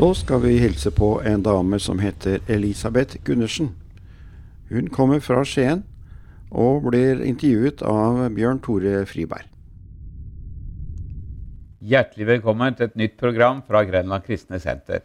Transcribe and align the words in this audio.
Så 0.00 0.14
skal 0.14 0.40
vi 0.40 0.54
hilse 0.56 0.88
på 0.96 1.18
en 1.28 1.42
dame 1.44 1.76
som 1.76 1.98
heter 2.00 2.38
Elisabeth 2.48 3.18
Gundersen. 3.24 3.66
Hun 4.70 4.86
kommer 4.88 5.20
fra 5.20 5.42
Skien 5.44 5.82
og 6.48 6.86
blir 6.86 7.20
intervjuet 7.20 7.82
av 7.84 8.22
Bjørn 8.32 8.62
Tore 8.64 9.02
Friberg. 9.10 9.44
Hjertelig 11.84 12.30
velkommen 12.30 12.78
til 12.78 12.88
et 12.88 12.96
nytt 12.96 13.18
program 13.20 13.60
fra 13.68 13.84
Grenland 13.84 14.24
kristne 14.24 14.56
senter. 14.64 15.04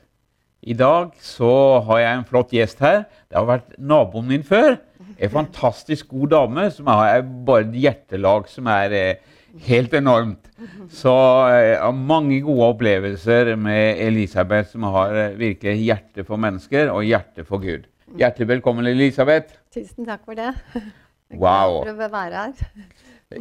I 0.64 0.80
dag 0.80 1.12
så 1.20 1.52
har 1.90 2.00
jeg 2.00 2.22
en 2.22 2.28
flott 2.32 2.56
gjest 2.56 2.80
her. 2.88 3.04
Det 3.28 3.36
har 3.36 3.52
vært 3.52 3.76
naboen 3.76 4.32
min 4.32 4.48
før. 4.48 4.78
En 5.20 5.36
fantastisk 5.42 6.08
god 6.16 6.38
dame 6.38 6.70
som 6.72 6.88
har 6.88 7.20
bare 7.20 7.68
et 7.68 7.82
hjertelag 7.84 8.48
som 8.48 8.72
er 8.72 8.96
eh, 8.96 9.35
helt 9.64 9.94
enormt. 9.94 10.50
Så 10.90 11.12
har 11.12 11.92
mange 11.96 12.42
gode 12.42 12.70
opplevelser 12.74 13.56
med 13.60 14.00
Elisabeth, 14.08 14.70
som 14.72 14.84
har 14.84 15.14
eh, 15.16 15.38
virkelig 15.40 15.78
hjerte 15.86 16.26
for 16.28 16.38
mennesker 16.42 16.92
og 16.94 17.04
hjerte 17.08 17.46
for 17.48 17.58
Gud. 17.64 17.88
Hjertelig 18.20 18.48
velkommen, 18.48 18.86
Elisabeth. 18.88 19.56
Tusen 19.74 20.06
takk 20.08 20.22
for 20.26 20.34
det. 20.40 20.52
Jeg 20.76 21.40
Wow. 21.42 21.82
for 21.84 21.90
å 22.06 22.10
være 22.12 22.44
her. 22.46 22.68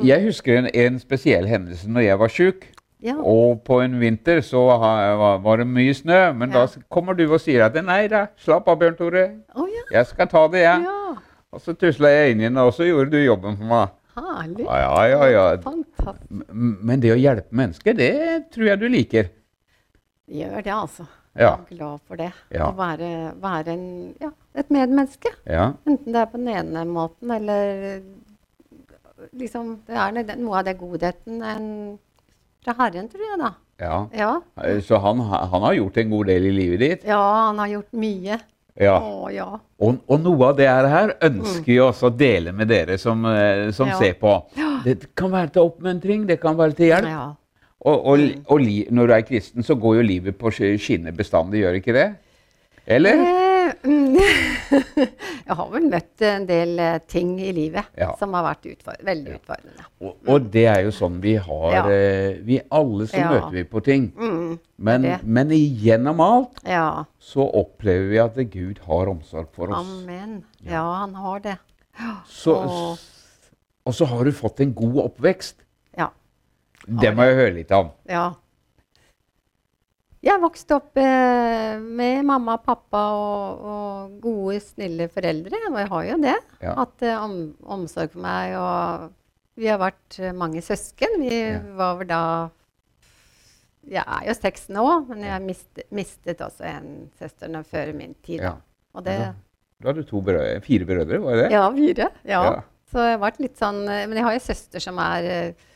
Jeg 0.02 0.24
husker 0.24 0.58
en, 0.58 0.68
en 0.74 0.96
spesiell 0.98 1.46
hendelse 1.46 1.90
når 1.90 2.00
jeg 2.06 2.18
var 2.18 2.28
sjuk. 2.32 2.64
Ja. 3.04 3.14
Og 3.20 3.60
på 3.66 3.82
en 3.84 3.98
vinter 4.00 4.40
så 4.40 4.62
var, 4.80 5.56
det 5.60 5.66
mye 5.68 5.92
snø, 5.94 6.32
men 6.32 6.50
Ja. 6.50 6.64
da 6.64 6.80
kommer 6.90 7.12
du 7.12 7.26
og 7.28 7.40
sier 7.40 7.66
at 7.66 7.76
nei 7.84 8.06
da, 8.08 8.26
slapp 8.40 8.68
av, 8.72 8.78
Bjørn 8.80 8.96
Tore. 8.96 9.24
Å 9.54 9.66
ja. 9.68 9.82
Jeg 9.98 10.06
skal 10.06 10.26
ta 10.32 10.46
det, 10.48 10.62
jeg. 10.64 10.86
ja. 10.88 11.00
Og 11.52 11.60
så 11.60 11.74
tusla 11.78 12.08
jeg 12.10 12.32
inn 12.32 12.40
igjen, 12.40 12.56
og 12.58 12.72
så 12.74 12.88
gjorde 12.88 13.12
du 13.12 13.20
jobben 13.20 13.56
for 13.60 13.68
meg. 13.70 13.92
Herlig. 14.16 14.64
Ja, 14.64 15.04
ja, 15.06 15.26
ja, 15.28 15.44
M- 16.30 16.78
Men 16.82 17.00
det 17.00 17.12
å 17.14 17.18
hjelpe 17.20 17.52
mennesker, 17.56 17.94
det 17.98 18.50
tror 18.54 18.66
jeg 18.70 18.80
du 18.80 18.88
liker. 18.88 19.30
Gjør 20.30 20.62
det, 20.64 20.72
altså. 20.72 21.06
Ja. 21.34 21.56
Jeg 21.56 21.64
er 21.64 21.76
glad 21.76 22.00
for 22.06 22.16
det. 22.20 22.28
Ja. 22.54 22.68
Å 22.68 22.76
være, 22.78 23.08
være 23.42 23.72
en, 23.74 23.86
ja, 24.22 24.30
et 24.54 24.68
medmenneske. 24.70 25.32
Ja. 25.50 25.72
Enten 25.86 26.12
det 26.14 26.20
er 26.22 26.28
på 26.30 26.38
den 26.38 26.48
ene 26.54 26.84
måten 26.86 27.32
eller 27.34 28.00
liksom 29.34 29.74
Det 29.86 29.94
er 29.96 30.36
noe- 30.36 30.58
av 30.58 30.64
det 30.66 30.76
godheten 30.78 31.42
en, 31.42 31.68
fra 32.64 32.74
Herren, 32.78 33.08
tror 33.08 33.24
jeg, 33.24 33.38
da. 33.40 33.50
ja. 33.80 33.98
Ja. 34.14 34.32
Så 34.80 34.98
han, 35.02 35.20
han 35.20 35.62
har 35.66 35.74
gjort 35.74 35.96
en 35.98 36.10
god 36.10 36.26
del 36.30 36.46
i 36.46 36.52
livet 36.54 36.80
ditt? 36.80 37.04
ja, 37.08 37.20
han 37.48 37.58
har 37.58 37.68
gjort 37.68 37.92
mye. 37.92 38.38
Ja. 38.80 38.96
Å 38.98 39.28
ja. 39.30 39.46
Og, 39.78 40.00
og 40.10 40.20
noe 40.24 40.48
av 40.48 40.56
det 40.58 40.66
her 40.66 41.12
ønsker 41.22 41.68
jeg 41.76 41.82
også 41.84 42.08
å 42.10 42.16
dele 42.18 42.50
med 42.52 42.66
dere 42.68 42.96
som, 42.98 43.20
eh, 43.30 43.70
som 43.70 43.88
Ja. 43.92 43.98
ser 44.00 44.14
på. 44.18 44.32
Det 44.84 45.14
kan 45.14 45.30
være 45.30 45.52
til 45.54 45.62
oppmuntring, 45.68 46.26
det 46.26 46.40
kan 46.42 46.56
være 46.58 46.74
til 46.74 46.86
hjelp. 46.90 47.06
ja. 47.12 47.32
Og, 47.84 48.06
og, 48.06 48.20
og 48.48 48.60
li, 48.64 48.86
når 48.90 49.06
du 49.06 49.12
er 49.12 49.22
kristen, 49.28 49.62
så 49.62 49.74
går 49.76 49.96
jo 49.98 50.02
livet 50.08 50.38
på 50.40 50.48
sk- 50.48 50.78
skinner 50.80 51.12
bestandig, 51.12 51.60
gjør 51.60 51.74
ikke 51.82 51.92
det? 51.92 52.06
Eller? 52.86 53.12
Eh, 53.12 53.18
mm, 53.20 53.43
jeg 55.44 55.56
har 55.58 55.68
vel 55.72 55.86
møtt 55.92 56.22
en 56.24 56.46
del 56.48 56.78
eh, 56.80 56.98
ting 57.10 57.34
i 57.42 57.50
livet 57.52 57.84
Ja. 58.00 58.12
som 58.18 58.32
har 58.36 58.46
vært 58.46 58.64
utfor 58.70 58.96
veldig 59.04 59.34
utfordrende. 59.38 59.84
Og, 60.00 60.14
og 60.32 60.46
det 60.54 60.64
er 60.72 60.80
jo 60.86 60.92
sånn 60.94 61.18
vi 61.22 61.34
har 61.36 61.66
Ja. 61.74 61.82
eh, 61.92 62.38
Vi 62.44 62.60
alle 62.70 63.06
så 63.10 63.18
Ja. 63.20 63.30
møter 63.30 63.50
vi 63.52 63.64
på 63.64 63.82
ting. 63.84 64.06
Mm, 64.16 64.58
Men, 64.78 65.06
men 65.22 65.50
igjennom 65.54 66.20
alt 66.20 66.60
ja. 66.64 67.04
så 67.20 67.44
opplever 67.60 68.08
vi 68.10 68.18
at 68.18 68.34
Gud 68.50 68.78
har 68.86 69.06
omsorg 69.12 69.48
for 69.52 69.68
oss. 69.70 69.86
Amen. 69.86 70.44
Ja, 70.64 70.82
han 71.04 71.14
har 71.14 71.40
det. 71.40 71.58
Så, 72.26 72.56
og 73.86 73.94
så 73.94 74.04
har 74.10 74.24
du 74.24 74.32
fått 74.32 74.60
en 74.60 74.72
god 74.74 74.96
oppvekst. 75.04 75.56
Ja. 75.96 76.08
Det 76.88 77.14
må 77.14 77.22
jeg 77.28 77.36
høre 77.36 77.54
litt 77.54 77.70
om. 77.72 77.90
ja. 78.08 78.32
Jeg 80.24 80.40
vokste 80.40 80.78
opp 80.78 80.96
eh, 80.96 81.74
med 81.84 82.22
mamma 82.24 82.54
og 82.56 82.62
pappa 82.64 83.00
og, 83.12 83.64
og 83.68 84.14
gode, 84.24 84.56
snille 84.64 85.08
foreldre. 85.12 85.58
Og 85.68 85.76
jeg 85.82 85.90
har 85.90 86.04
jo 86.08 86.16
det. 86.22 86.36
Ja. 86.64 86.74
Hatt 86.78 87.04
eh, 87.04 87.18
om, 87.20 87.34
omsorg 87.76 88.14
for 88.14 88.24
meg. 88.24 88.54
Og 88.56 89.60
vi 89.60 89.68
har 89.68 89.80
vært 89.82 90.18
mange 90.34 90.62
søsken. 90.64 91.18
Vi 91.20 91.34
Ja. 91.44 91.58
var 91.76 91.98
vel 92.00 92.08
da 92.10 92.22
Jeg 93.84 94.00
er 94.08 94.28
jo 94.30 94.34
seks 94.38 94.68
nå, 94.72 94.84
men 95.10 95.26
jeg 95.26 95.42
mistet, 95.44 95.84
mistet 95.92 96.40
også 96.40 96.64
en 96.64 97.10
søster 97.20 97.50
nå 97.52 97.60
før 97.68 97.92
min 97.92 98.14
tid. 98.24 98.40
Ja. 98.40 98.54
Da. 98.54 98.62
Og 98.96 99.04
det. 99.04 99.18
Du 99.82 99.90
hadde 99.90 100.04
to 100.08 100.22
brødre, 100.24 100.60
fire 100.64 100.86
brødre, 100.88 101.18
var 101.20 101.36
det 101.36 101.42
det? 101.44 101.52
Ja, 101.52 101.66
fire. 101.74 102.08
Ja. 102.24 102.40
Ja. 102.48 102.54
Så 102.88 103.02
jeg 103.04 103.16
har 103.18 103.22
vært 103.26 103.40
litt 103.42 103.58
sånn 103.60 103.82
eh, 103.90 104.04
Men 104.06 104.16
jeg 104.20 104.24
har 104.24 104.34
jo 104.36 104.42
søster 104.44 104.80
som 104.80 104.98
er 105.02 105.24
eh, 105.28 105.70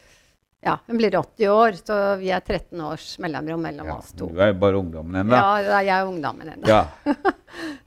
Ja, 0.65 0.79
hun 0.89 0.99
blir 0.99 1.15
80 1.15 1.49
år, 1.55 1.77
så 1.87 1.97
vi 2.19 2.31
er 2.35 2.41
13 2.43 2.81
års 2.83 3.13
mellomrom 3.23 3.61
mellom 3.63 3.87
Ja, 3.87 3.97
oss 4.01 4.11
to. 4.19 4.27
Du 4.35 4.41
er 4.43 4.53
bare 4.59 4.81
ungdommen 4.81 5.15
ennå. 5.21 5.37
Ja, 5.39 5.81
jeg 5.87 5.93
er 5.95 6.09
ungdommen 6.09 6.49
ennå. 6.55 6.67
Ja. 6.67 6.81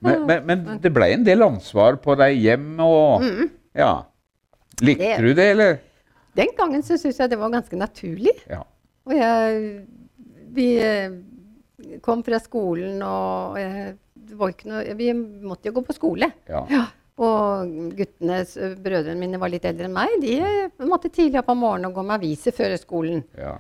Men, 0.02 0.24
men, 0.26 0.46
men 0.48 0.64
det 0.82 0.90
ble 0.96 1.12
en 1.14 1.24
del 1.24 1.44
ansvar 1.46 2.00
på 2.02 2.16
deg 2.18 2.34
hjem 2.42 2.80
og 2.84 3.22
Ja. 3.78 3.92
Likte 4.82 5.04
Mm. 5.04 5.18
Det- 5.18 5.22
du 5.22 5.34
det, 5.38 5.46
eller? 5.52 5.78
Den 6.36 6.48
gangen 6.58 6.82
så 6.82 6.98
syns 6.98 7.20
jeg 7.20 7.30
det 7.30 7.38
var 7.40 7.52
ganske 7.54 7.78
naturlig. 7.78 8.34
Ja. 8.50 8.64
Og 9.06 9.14
jeg 9.14 9.86
Vi 10.56 10.66
eh, 10.82 11.12
kom 12.02 12.24
fra 12.24 12.40
skolen, 12.40 13.02
og 13.04 13.58
jeg, 13.60 13.94
det 14.16 14.38
var 14.40 14.50
ikke 14.56 14.68
noe 14.72 14.96
Vi 14.98 15.12
måtte 15.14 15.70
jo 15.70 15.76
gå 15.78 15.86
på 15.86 15.94
skole. 16.00 16.32
ja. 16.50 16.66
Og 17.22 17.72
guttene, 17.98 18.40
brødrene 18.82 19.20
mine 19.22 19.38
var 19.42 19.52
litt 19.54 19.66
eldre 19.70 19.86
enn 19.90 19.94
meg. 19.94 20.16
De 20.24 20.40
eh, 20.42 20.86
måtte 20.90 21.12
tidlig 21.14 21.38
opp 21.44 21.52
om 21.54 21.60
morgenen 21.62 21.92
og 21.92 22.00
gå 22.00 22.06
med 22.08 22.18
aviser 22.20 22.56
før 22.56 22.74
skolen. 22.82 23.24
ja. 23.38 23.58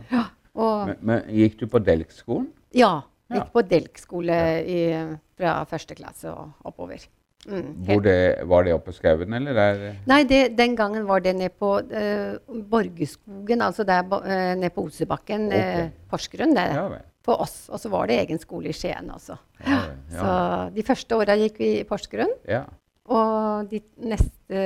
Og 0.51 0.87
Men, 0.89 0.97
men 1.07 1.21
gikk 1.31 1.59
du 1.61 1.67
på 1.71 1.79
Delk-skolen? 1.79 2.49
Ja. 2.75 3.03
Ja. 3.31 3.37
Gikk 3.37 3.51
på 3.53 3.61
Delk-skole 3.69 4.35
i- 4.67 5.17
fra 5.39 5.53
første 5.65 5.95
klasse 5.95 6.27
og 6.27 6.49
oppover. 6.67 7.05
Mm, 7.47 8.01
det, 8.03 8.17
var 8.45 8.63
det 8.67 8.73
oppe 8.75 8.91
på 8.91 8.97
skauen, 8.99 9.31
eller? 9.33 9.53
Der? 9.55 9.95
Nei, 10.11 10.23
det, 10.29 10.41
den 10.57 10.75
gangen 10.75 11.07
var 11.07 11.21
det 11.23 11.31
nede 11.39 11.49
på 11.57 11.71
uh, 11.79 12.59
Borgeskogen, 12.69 13.61
altså 13.65 13.85
der 13.87 14.03
bo- 14.03 14.19
eh, 14.21 14.51
nede 14.59 14.69
på 14.75 14.83
Osebakken, 14.89 15.47
Okay. 15.47 15.85
Uh, 15.87 15.89
Porsgrunn. 16.11 16.53
Der. 16.53 16.75
Ja 16.75 16.83
vel. 16.91 17.01
For 17.23 17.41
oss. 17.41 17.69
Og 17.71 17.79
så 17.79 17.89
var 17.89 18.07
det 18.11 18.19
egen 18.25 18.39
skole 18.43 18.69
i 18.69 18.73
Skien 18.75 19.09
også. 19.13 19.37
Ja, 19.65 19.81
Så 20.11 20.73
de 20.75 20.83
første 20.83 21.15
åra 21.15 21.35
gikk 21.39 21.57
vi 21.63 21.79
i 21.79 21.83
Porsgrunn. 21.87 22.35
ja. 22.49 22.65
Og 23.09 23.71
de 23.71 23.81
neste 24.05 24.61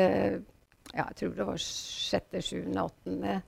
Ja, 0.95 1.05
jeg 1.09 1.15
tror 1.19 1.31
det 1.35 1.47
var 1.47 1.61
sjette, 1.61 2.41
sjuende, 2.43 2.83
åttende, 2.85 3.39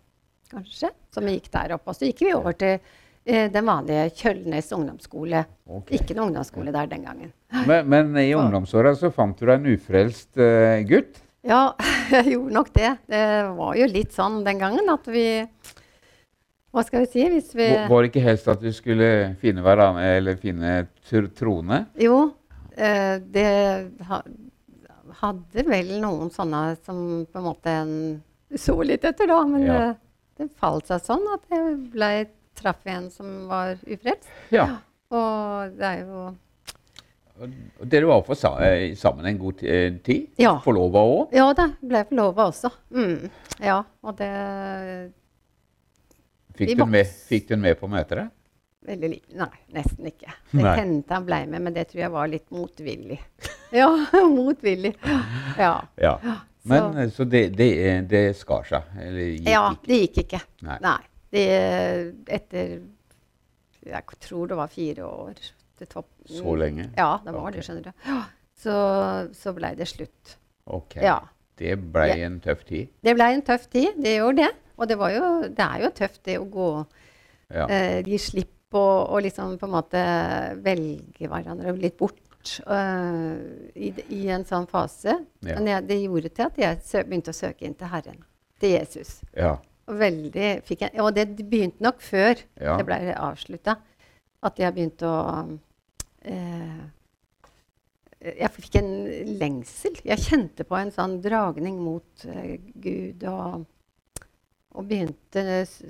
kanskje, 0.52 0.90
som 1.14 1.28
vi 1.28 1.38
gikk 1.38 1.52
der 1.54 1.76
oppe. 1.78 1.94
Og 1.94 1.96
så 1.96 2.10
gikk 2.10 2.26
vi 2.26 2.34
over 2.36 2.56
til 2.60 2.74
eh, 2.76 3.48
den 3.52 3.68
vanlige 3.68 4.10
Kjølnes 4.20 4.72
ungdomsskole. 4.76 5.46
Okay. 5.64 6.00
Ikke 6.00 6.18
noen 6.18 6.34
ungdomsskole 6.34 6.74
der 6.76 6.90
den 6.92 7.06
gangen. 7.08 7.32
Men, 7.70 7.88
men 7.88 8.12
i 8.20 8.34
ungdomsåra 8.36 8.92
så 9.00 9.14
fant 9.16 9.40
du 9.40 9.46
deg 9.48 9.62
en 9.62 9.78
ufrelst 9.78 10.42
eh, 10.44 10.84
gutt? 10.90 11.22
Ja, 11.48 11.76
jeg 12.16 12.34
gjorde 12.34 12.58
nok 12.58 12.74
det. 12.76 12.94
Det 13.08 13.24
var 13.56 13.78
jo 13.80 13.88
litt 13.92 14.16
sånn 14.16 14.42
den 14.48 14.60
gangen 14.64 14.92
at 14.92 15.08
vi 15.12 15.28
Hva 16.76 16.84
skal 16.84 17.06
vi 17.06 17.12
si? 17.14 17.24
Hvis 17.32 17.54
vi 17.56 17.70
Var 17.88 18.04
det 18.04 18.12
ikke 18.12 18.26
helst 18.26 18.50
at 18.52 18.64
du 18.64 18.72
skulle 18.76 19.38
finne 19.42 19.64
hverandre, 19.66 20.10
eller 20.20 20.42
finne 20.42 20.74
tr 21.08 21.30
trone? 21.38 21.86
Jo, 22.02 22.26
eh, 22.76 23.16
det 23.24 23.48
hadde 25.22 25.64
vel 25.68 25.94
noen 26.02 26.30
sånne 26.34 26.64
som 26.86 27.26
på 27.32 27.40
en 27.40 27.46
måte 27.48 27.74
en 27.84 27.94
så 28.58 28.76
litt 28.86 29.04
etter, 29.06 29.28
da. 29.28 29.42
Men 29.46 29.64
Ja. 29.66 29.78
det, 29.78 29.98
det 30.38 30.50
falt 30.60 30.88
seg 30.88 31.02
sånn 31.04 31.26
at 31.34 31.42
jeg 31.52 31.78
ble, 31.94 32.12
traff 32.58 32.86
en 32.90 33.10
som 33.14 33.48
var 33.50 33.76
ufrelst. 33.86 34.26
Ja. 34.52 34.78
Og 35.14 35.76
det 35.78 35.86
er 35.86 36.00
jo 36.06 36.36
Og 37.38 37.86
Dere 37.86 38.08
var 38.10 38.24
for 38.26 38.34
sa 38.36 38.56
eh, 38.66 38.96
sammen 38.98 39.28
en 39.30 39.38
god 39.38 39.60
eh, 39.64 39.92
tid? 40.02 40.32
Ja. 40.42 40.56
Forlova 40.64 41.04
òg? 41.06 41.36
Ja 41.38 41.52
da, 41.54 41.68
ble 41.86 42.02
forlova 42.10 42.48
også. 42.50 42.72
Mm, 42.90 43.28
ja, 43.62 43.84
og 44.02 44.16
det 44.18 44.32
Fikk, 46.58 46.74
du 46.80 46.86
med- 46.90 47.06
fikk 47.06 47.48
du 47.48 47.54
den 47.54 47.62
med 47.62 47.78
på 47.80 47.88
møtet? 47.88 48.32
Veldig 48.88 49.10
lite. 49.12 49.36
Nei, 49.36 49.60
nesten 49.76 50.08
ikke. 50.08 50.32
Det 50.54 50.64
Nei. 50.64 50.76
hendte 50.80 51.14
han 51.18 51.26
ble 51.28 51.42
med, 51.52 51.62
men 51.66 51.74
det 51.76 51.88
tror 51.90 52.02
jeg 52.06 52.12
var 52.14 52.30
litt 52.32 52.50
motvillig. 52.56 53.20
Ja, 53.76 53.90
motvillig. 54.32 54.94
Ja. 55.60 55.74
Ja. 56.00 56.14
Men 56.64 56.94
Så- 56.94 57.00
eh, 57.02 57.10
så 57.12 57.26
det, 57.28 57.42
det, 57.60 57.68
det 58.08 58.22
skar 58.40 58.64
seg? 58.64 58.86
Eller 59.04 59.26
gikk 59.34 59.50
Ja, 59.52 59.66
ikke? 59.74 59.88
det 59.90 59.98
gikk 60.06 60.20
ikke. 60.24 60.40
Nei. 60.64 60.78
Nei. 60.86 61.00
Det, 61.36 61.44
etter 62.32 62.78
Jeg 63.88 64.20
tror 64.24 64.48
det 64.48 64.58
var 64.60 64.72
fire 64.72 65.04
år 65.08 65.34
til 65.78 65.88
topp. 65.92 66.08
Så 66.32 66.56
lenge? 66.60 66.88
Ja, 66.98 67.18
det 67.26 67.34
var 67.36 67.42
okay. 67.50 67.58
det, 67.60 67.66
skjønner 67.68 67.90
du. 67.90 67.92
Så, 68.64 68.78
så 69.38 69.54
blei 69.56 69.74
det 69.78 69.88
slutt. 69.92 70.38
Ok. 70.66 70.96
Ja. 71.04 71.20
Det 71.60 71.76
ble 71.92 72.08
Ja. 72.08 72.16
en 72.28 72.40
tøff 72.44 72.64
tid? 72.68 72.88
Det 73.04 73.14
blei 73.20 73.34
en 73.36 73.44
tøff 73.48 73.68
tid, 73.72 74.00
det 74.04 74.16
gjorde 74.18 74.46
det. 74.46 74.52
Og 74.78 74.88
det, 74.88 74.98
var 75.00 75.12
jo, 75.12 75.28
det 75.50 75.64
er 75.68 75.84
jo 75.84 75.92
tøft, 76.00 76.24
det 76.28 76.40
å 76.40 76.48
gå 76.52 76.70
Ja. 77.52 77.68
eh, 77.68 78.02
Gi 78.08 78.18
slipp 78.20 78.54
og, 78.76 79.14
å 79.16 79.20
liksom 79.24 79.58
på 79.62 79.68
en 79.68 79.76
måte 79.78 80.02
velge 80.64 81.30
hverandre 81.30 81.76
litt 81.80 81.98
bort 82.00 82.24
Uh, 82.64 83.36
i, 83.76 83.90
i 84.14 84.28
en 84.32 84.46
sånn 84.48 84.68
fase. 84.72 85.18
Ja. 85.44 85.58
Men 85.58 85.68
jeg, 85.68 85.86
det 85.90 85.98
gjorde 86.00 86.30
til 86.32 86.46
at 86.46 86.60
jeg 86.62 86.78
sø, 86.88 87.02
begynte 87.04 87.34
å 87.34 87.36
søke 87.36 87.66
inn 87.68 87.76
til 87.76 87.92
Herren. 87.92 88.22
Til 88.62 88.78
Jesus. 88.78 89.18
ja. 89.36 89.58
Og 89.88 89.96
veldig 90.02 90.46
jeg, 90.68 90.90
Og 91.00 91.14
det 91.16 91.26
begynte 91.48 91.84
nok 91.84 92.02
før 92.04 92.40
Ja. 92.60 92.78
det 92.78 92.86
ble 92.88 92.98
avslutta. 93.16 93.78
At 94.44 94.60
jeg 94.60 94.74
begynte 94.76 95.08
å 95.08 95.20
uh, 96.28 96.82
Jeg 98.20 98.52
fikk 98.56 98.80
en 98.82 98.92
lengsel. 99.40 100.00
Jeg 100.04 100.24
kjente 100.24 100.64
på 100.68 100.76
en 100.80 100.92
sånn 100.92 101.22
dragning 101.24 101.80
mot 101.84 102.28
uh, 102.28 102.56
Gud 102.84 103.24
og, 103.28 103.68
og 104.78 104.86
begynte 104.86 105.42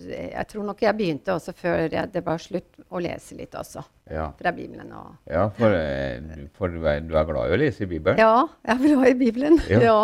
Jeg 0.07 0.45
tror 0.48 0.63
nok 0.68 0.81
jeg 0.86 0.95
begynte 0.98 1.34
også 1.36 1.54
før 1.57 1.88
jeg, 1.92 2.10
det 2.13 2.22
var 2.25 2.39
slutt, 2.39 2.69
å 2.89 3.01
lese 3.04 3.36
litt 3.36 3.56
også 3.60 3.84
Ja, 4.12 4.30
fra 4.39 4.54
Bibelen. 4.56 4.92
Og, 4.95 5.10
ja 5.28 5.48
for, 5.57 5.75
eh, 5.75 6.45
for 6.56 6.72
du 6.72 6.86
er 6.88 7.01
du 7.04 7.16
er 7.19 7.28
glad 7.28 7.51
i 7.51 7.57
å 7.57 7.60
lese 7.60 7.84
i 7.84 7.89
Bibelen? 7.92 8.19
ja, 8.22 8.45
jeg 8.63 8.78
er 8.78 8.86
glad 8.86 9.10
i 9.12 9.18
Bibelen. 9.25 9.60
Ja. 9.74 9.81
Ja. 9.84 9.98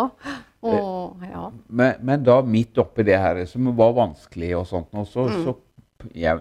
Og, 0.64 1.20
ja. 1.28 1.46
Men, 1.68 1.98
men 2.08 2.22
da 2.24 2.38
midt 2.48 2.78
oppi 2.80 3.04
det 3.04 3.18
her 3.20 3.42
som 3.48 3.66
var 3.76 3.90
vanskelig 3.96 4.54
og 4.56 4.66
sånt, 4.70 4.92
og 4.96 5.08
så, 5.08 5.26
Mm. 5.28 5.42
så 5.44 6.10
jeg, 6.14 6.40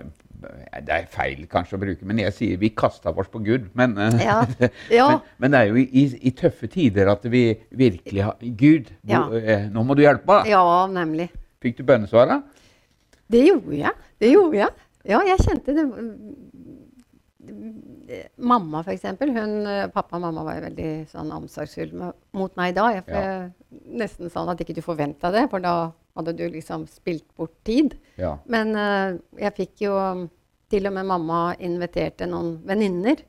Det 0.83 0.91
er 0.91 1.05
feil 1.07 1.45
kanskje 1.47 1.77
å 1.77 1.79
bruke, 1.79 2.03
men 2.07 2.17
jeg 2.19 2.33
sier 2.35 2.57
vi 2.59 2.69
kasta 2.75 3.13
oss 3.15 3.29
på 3.31 3.39
Gud. 3.43 3.69
Men, 3.79 3.97
eh, 3.97 4.17
Ja. 4.25 4.41
Ja. 4.91 5.07
men, 5.09 5.21
men 5.39 5.51
det 5.51 5.59
er 5.61 5.69
jo 5.71 5.75
i, 5.79 6.03
i, 6.19 6.31
tøffe 6.35 6.67
tider 6.67 7.07
at 7.11 7.23
vi 7.31 7.45
virkelig 7.71 8.23
har 8.27 8.35
Gud, 8.59 8.91
eh, 9.07 9.69
nå 9.71 9.83
må 9.87 9.95
du 9.95 10.01
hjelpe 10.03 10.27
meg! 10.27 10.51
ja, 10.51 10.63
nemlig. 10.91 11.29
Fikk 11.63 11.79
du 11.79 11.85
bønnesvaret? 11.87 12.43
Det 13.31 13.41
gjorde 13.47 13.79
jeg. 13.79 13.95
Det 14.21 14.31
gjorde 14.33 14.59
jeg. 14.59 14.87
Ja, 15.07 15.19
jeg 15.27 15.41
kjente 15.43 15.75
det 15.75 15.85
Mamma, 18.37 18.83
for 18.85 18.93
eh, 18.93 19.87
pappa 19.91 20.15
og 20.15 20.21
mamma 20.23 20.43
var 20.45 20.57
jo 20.57 20.63
veldig 20.67 20.91
sånn 21.11 21.31
omsorgsfull 21.33 21.91
mot 21.97 22.55
meg 22.59 22.75
da. 22.77 22.85
Jeg, 22.93 23.03
Ja. 23.07 23.49
Nesten 23.89 24.29
sånn 24.29 24.51
at 24.51 24.61
ikke 24.61 24.75
du 24.77 24.83
forventa 24.85 25.31
det, 25.33 25.47
for 25.49 25.63
da 25.63 25.91
hadde 26.15 26.35
du 26.37 26.43
liksom 26.51 26.85
spilt 26.87 27.25
bort 27.35 27.55
tid. 27.65 27.95
Ja. 28.21 28.37
Men 28.45 28.75
uh, 28.77 29.17
jeg 29.39 29.55
fikk 29.57 29.85
jo 29.87 29.97
Til 30.73 30.87
og 30.89 30.93
med 30.95 31.05
mamma 31.05 31.53
inviterte 31.61 32.25
noen 32.25 32.55
venninner. 32.65 33.19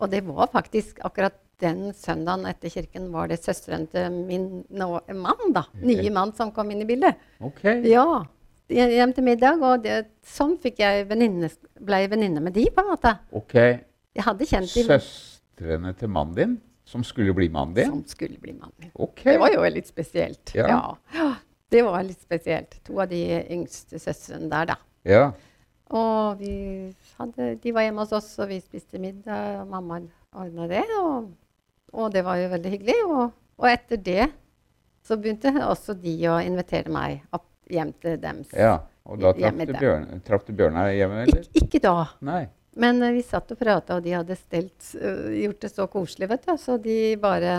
Og 0.00 0.08
det 0.08 0.22
var 0.24 0.48
faktisk 0.48 1.02
akkurat 1.04 1.34
den 1.62 1.92
søndagen 1.96 2.46
etter 2.50 2.72
kirken 2.72 3.08
var 3.14 3.30
det 3.30 3.40
søsteren 3.42 3.86
til 3.92 4.10
min 4.12 4.46
nå, 4.70 4.88
mann, 5.16 5.52
da. 5.54 5.64
Nye 5.82 6.10
mann 6.14 6.34
som 6.36 6.52
kom 6.54 6.70
inn 6.74 6.82
i 6.84 6.88
bildet. 6.88 7.20
Ok. 7.40 7.64
Ja. 7.88 8.24
Hjem 8.72 9.14
til 9.16 9.26
middag. 9.26 9.62
Og 9.62 9.84
det, 9.84 10.02
sånn 10.26 10.56
fikk 10.62 10.82
jeg 10.82 11.06
venninne, 11.10 11.50
ble 11.80 12.02
jeg 12.04 12.12
venninne 12.12 12.42
med 12.44 12.56
de, 12.56 12.66
på 12.72 12.84
en 12.84 12.92
måte. 12.94 13.16
ok. 13.38 13.56
Jeg 14.12 14.26
hadde 14.26 14.44
kjent 14.44 14.74
de 14.74 14.82
Søstrene 14.84 15.94
til 15.96 16.10
mannen 16.12 16.36
din, 16.36 16.58
som 16.84 17.04
skulle 17.06 17.32
bli 17.36 17.46
mannen 17.52 17.72
din? 17.78 17.88
som 17.94 18.02
skulle 18.08 18.36
bli 18.42 18.52
mannen 18.52 18.76
min. 18.76 18.92
Okay. 18.92 19.32
Det 19.32 19.40
var 19.40 19.54
jo 19.54 19.62
litt 19.72 19.88
spesielt. 19.88 20.52
Ja. 20.58 20.68
Ja. 21.14 21.30
Det 21.72 21.80
var 21.86 22.02
litt 22.04 22.20
spesielt. 22.20 22.76
To 22.84 22.98
av 23.00 23.08
de 23.08 23.22
yngste 23.54 23.96
søstrene 24.02 24.50
der, 24.52 24.74
da. 24.74 24.76
Ja. 25.08 25.22
Og 25.92 26.40
vi 26.40 26.52
hadde, 27.18 27.54
de 27.62 27.72
var 27.72 27.86
hjemme 27.86 28.04
hos 28.04 28.12
oss, 28.16 28.28
og 28.40 28.50
vi 28.52 28.60
spiste 28.60 29.00
middag, 29.00 29.62
og 29.62 29.70
mamma 29.72 30.02
ordna 30.36 30.68
det. 30.68 30.84
Og, 31.00 31.30
og 31.92 32.12
det 32.14 32.22
var 32.24 32.38
jo 32.40 32.48
veldig 32.52 32.70
hyggelig. 32.72 32.96
Og, 33.08 33.32
og 33.62 33.68
etter 33.70 34.00
det 34.00 34.30
så 35.06 35.16
begynte 35.18 35.52
også 35.66 35.94
de 35.98 36.14
å 36.30 36.38
invitere 36.42 36.90
meg 36.92 37.22
opp 37.34 37.48
hjem 37.72 37.92
til 38.02 38.18
dems. 38.22 38.52
ja. 38.56 38.80
Og 39.02 39.18
da 39.18 39.32
traff 39.34 39.56
du. 39.66 39.72
Bjørn, 39.74 40.04
traff 40.22 40.44
du 40.46 40.52
Bjørnar 40.54 40.92
hjemme, 40.94 41.24
eller? 41.24 41.46
Ik 41.58 41.64
ikke 41.66 41.80
da. 41.82 42.04
Nei. 42.22 42.44
Men 42.78 43.02
eh, 43.02 43.10
vi 43.16 43.22
satt 43.26 43.50
og 43.50 43.58
prata, 43.58 43.96
og 43.98 44.04
de 44.04 44.12
hadde 44.14 44.36
stelt, 44.38 44.92
øh, 44.94 45.32
gjort 45.40 45.64
det 45.64 45.70
så 45.72 45.86
koselig, 45.90 46.28
vet 46.30 46.44
du. 46.46 46.52
Så 46.62 46.76
de 46.78 46.98
bare 47.20 47.56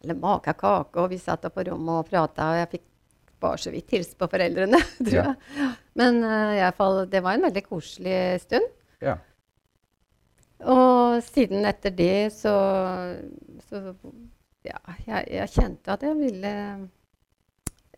Eller 0.00 0.16
maka 0.16 0.54
kake, 0.56 0.96
og 1.02 1.10
vi 1.12 1.18
satt 1.20 1.44
på 1.52 1.64
rommet 1.68 1.98
og 2.00 2.08
prata, 2.08 2.46
og 2.54 2.56
jeg 2.62 2.70
fikk 2.78 2.86
bare 3.44 3.60
så 3.60 3.72
vidt 3.74 3.92
hilse 3.92 4.16
på 4.16 4.28
foreldrene, 4.32 4.80
tror 5.04 5.12
Ja. 5.18 5.26
jeg. 5.34 5.68
Men 6.00 6.22
uh, 6.24 6.54
i 6.56 6.62
alle 6.64 6.72
fall, 6.80 7.02
det 7.12 7.20
var 7.24 7.36
en 7.36 7.44
veldig 7.50 7.62
koselig 7.68 8.16
stund. 8.46 8.72
Ja. 9.04 9.18
Og 10.68 11.20
siden 11.24 11.64
etter 11.68 11.94
det 11.96 12.32
så, 12.36 12.54
så 13.68 13.94
Ja, 14.66 14.76
jeg, 15.06 15.24
jeg 15.32 15.52
kjente 15.54 15.94
at 15.94 16.02
jeg 16.04 16.16
ville 16.18 16.50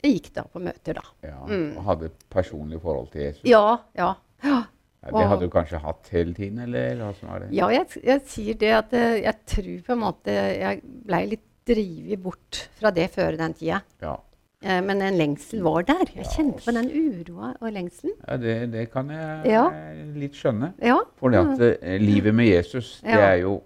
Jeg 0.02 0.12
gikk 0.16 0.28
da 0.36 0.44
på 0.50 0.62
møter, 0.62 0.98
da. 0.98 1.02
ja. 1.26 1.40
Mm. 1.46 1.76
Og 1.78 1.84
hadde 1.88 2.10
et 2.10 2.24
personlig 2.30 2.80
forhold 2.82 3.10
til 3.14 3.26
Jesus? 3.28 3.44
Ja, 3.50 3.78
ja. 3.98 4.12
ja. 4.42 4.60
Det 5.02 5.24
hadde 5.26 5.46
du 5.46 5.50
kanskje 5.50 5.80
hatt 5.82 6.10
hele 6.14 6.34
tiden, 6.34 6.60
eller 6.62 6.94
hvordan 7.00 7.30
var 7.32 7.42
det? 7.42 7.48
Ja, 7.58 7.68
jeg, 7.74 7.88
jeg 8.06 8.22
sier 8.30 8.58
det 8.58 8.70
at 8.76 8.92
eh, 8.94 9.16
jeg 9.24 9.34
tror 9.50 9.72
på 9.88 9.94
en 9.96 10.02
måte 10.04 10.34
jeg 10.34 10.82
blei 11.06 11.24
litt 11.32 11.48
drevet 11.66 12.22
bort 12.22 12.60
fra 12.78 12.90
det 12.94 13.08
før 13.14 13.36
den 13.38 13.54
tida. 13.58 13.80
Ja, 14.02 14.16
men 14.62 15.02
en 15.02 15.14
lengsel 15.18 15.62
var 15.62 15.82
der. 15.82 16.04
Jeg 16.16 16.26
kjente 16.36 16.62
på 16.64 16.70
den 16.76 16.88
uroa 16.90 17.52
og 17.60 17.72
lengselen. 17.72 18.12
ja 18.28 18.36
det, 18.36 18.72
det 18.72 18.90
kan 18.92 19.10
jeg 19.10 19.46
Ja. 19.50 19.64
eh, 19.68 20.04
litt 20.16 20.34
skjønne. 20.38 20.72
Ja. 20.82 20.96
For 21.18 21.28
det 21.30 21.38
at 21.42 21.78
eh, 21.82 21.98
livet 22.00 22.34
med 22.34 22.46
Jesus, 22.46 23.00
det 23.02 23.10
Ja. 23.10 23.32
er 23.32 23.34
jo 23.42 23.62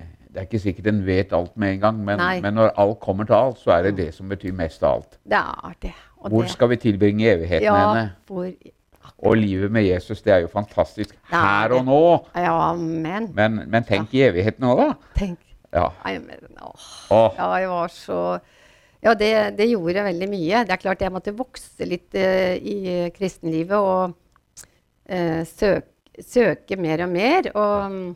eh, 0.00 0.04
Det 0.32 0.36
er 0.36 0.46
ikke 0.48 0.58
sikkert 0.60 0.86
en 0.86 1.06
vet 1.06 1.32
alt 1.32 1.56
med 1.56 1.72
en 1.74 1.80
gang, 1.80 2.04
men, 2.04 2.20
men 2.42 2.54
når 2.54 2.72
alt 2.78 3.00
kommer 3.00 3.24
til 3.24 3.34
alt, 3.34 3.58
så 3.58 3.70
er 3.78 3.82
det 3.82 3.96
det 3.96 4.14
som 4.14 4.28
betyr 4.28 4.52
mest 4.52 4.82
av 4.82 4.94
alt. 4.96 5.18
Det 5.24 5.32
er 5.38 5.74
det. 5.82 5.92
Og 6.18 6.30
Hvor 6.30 6.42
det, 6.42 6.50
skal 6.50 6.68
vi 6.68 6.76
tilbringe 6.76 7.30
evigheten 7.32 7.62
ja, 7.62 7.74
henne? 7.94 8.12
hvor, 8.26 8.50
Og 9.18 9.36
livet 9.36 9.70
med 9.72 9.82
Jesus, 9.86 10.22
det 10.22 10.32
er 10.32 10.38
jo 10.40 10.48
fantastisk 10.48 11.14
er 11.32 11.36
her 11.36 11.72
og 11.72 11.84
nå. 11.84 12.26
ja, 12.36 12.72
men 12.74 13.30
Men, 13.34 13.62
men 13.70 13.84
tenk 13.84 14.12
i 14.14 14.22
evigheten 14.22 14.64
òg, 14.64 14.76
da. 14.78 14.92
tenk 15.14 15.38
Ja. 15.74 15.88
Nei, 16.04 16.18
men, 16.18 16.36
åh. 16.62 17.10
Åh, 17.10 17.34
Ja, 17.38 17.54
jeg 17.56 17.68
var 17.68 17.88
så 17.88 18.38
Ja, 19.04 19.14
det, 19.18 19.32
det 19.58 19.68
gjorde 19.70 20.06
veldig 20.06 20.28
mye. 20.30 20.62
Det 20.66 20.74
er 20.74 20.82
klart 20.82 21.02
jeg 21.04 21.14
måtte 21.14 21.34
vokse 21.36 21.88
litt 21.88 22.16
uh, 22.16 22.54
i 22.56 23.10
kristenlivet 23.16 23.76
og 23.76 24.14
uh, 24.14 25.42
søke, 25.48 25.92
søke 26.24 26.78
mer 26.80 27.04
og 27.04 27.12
mer. 27.12 27.50
Og 27.52 27.92
mm, 27.92 28.08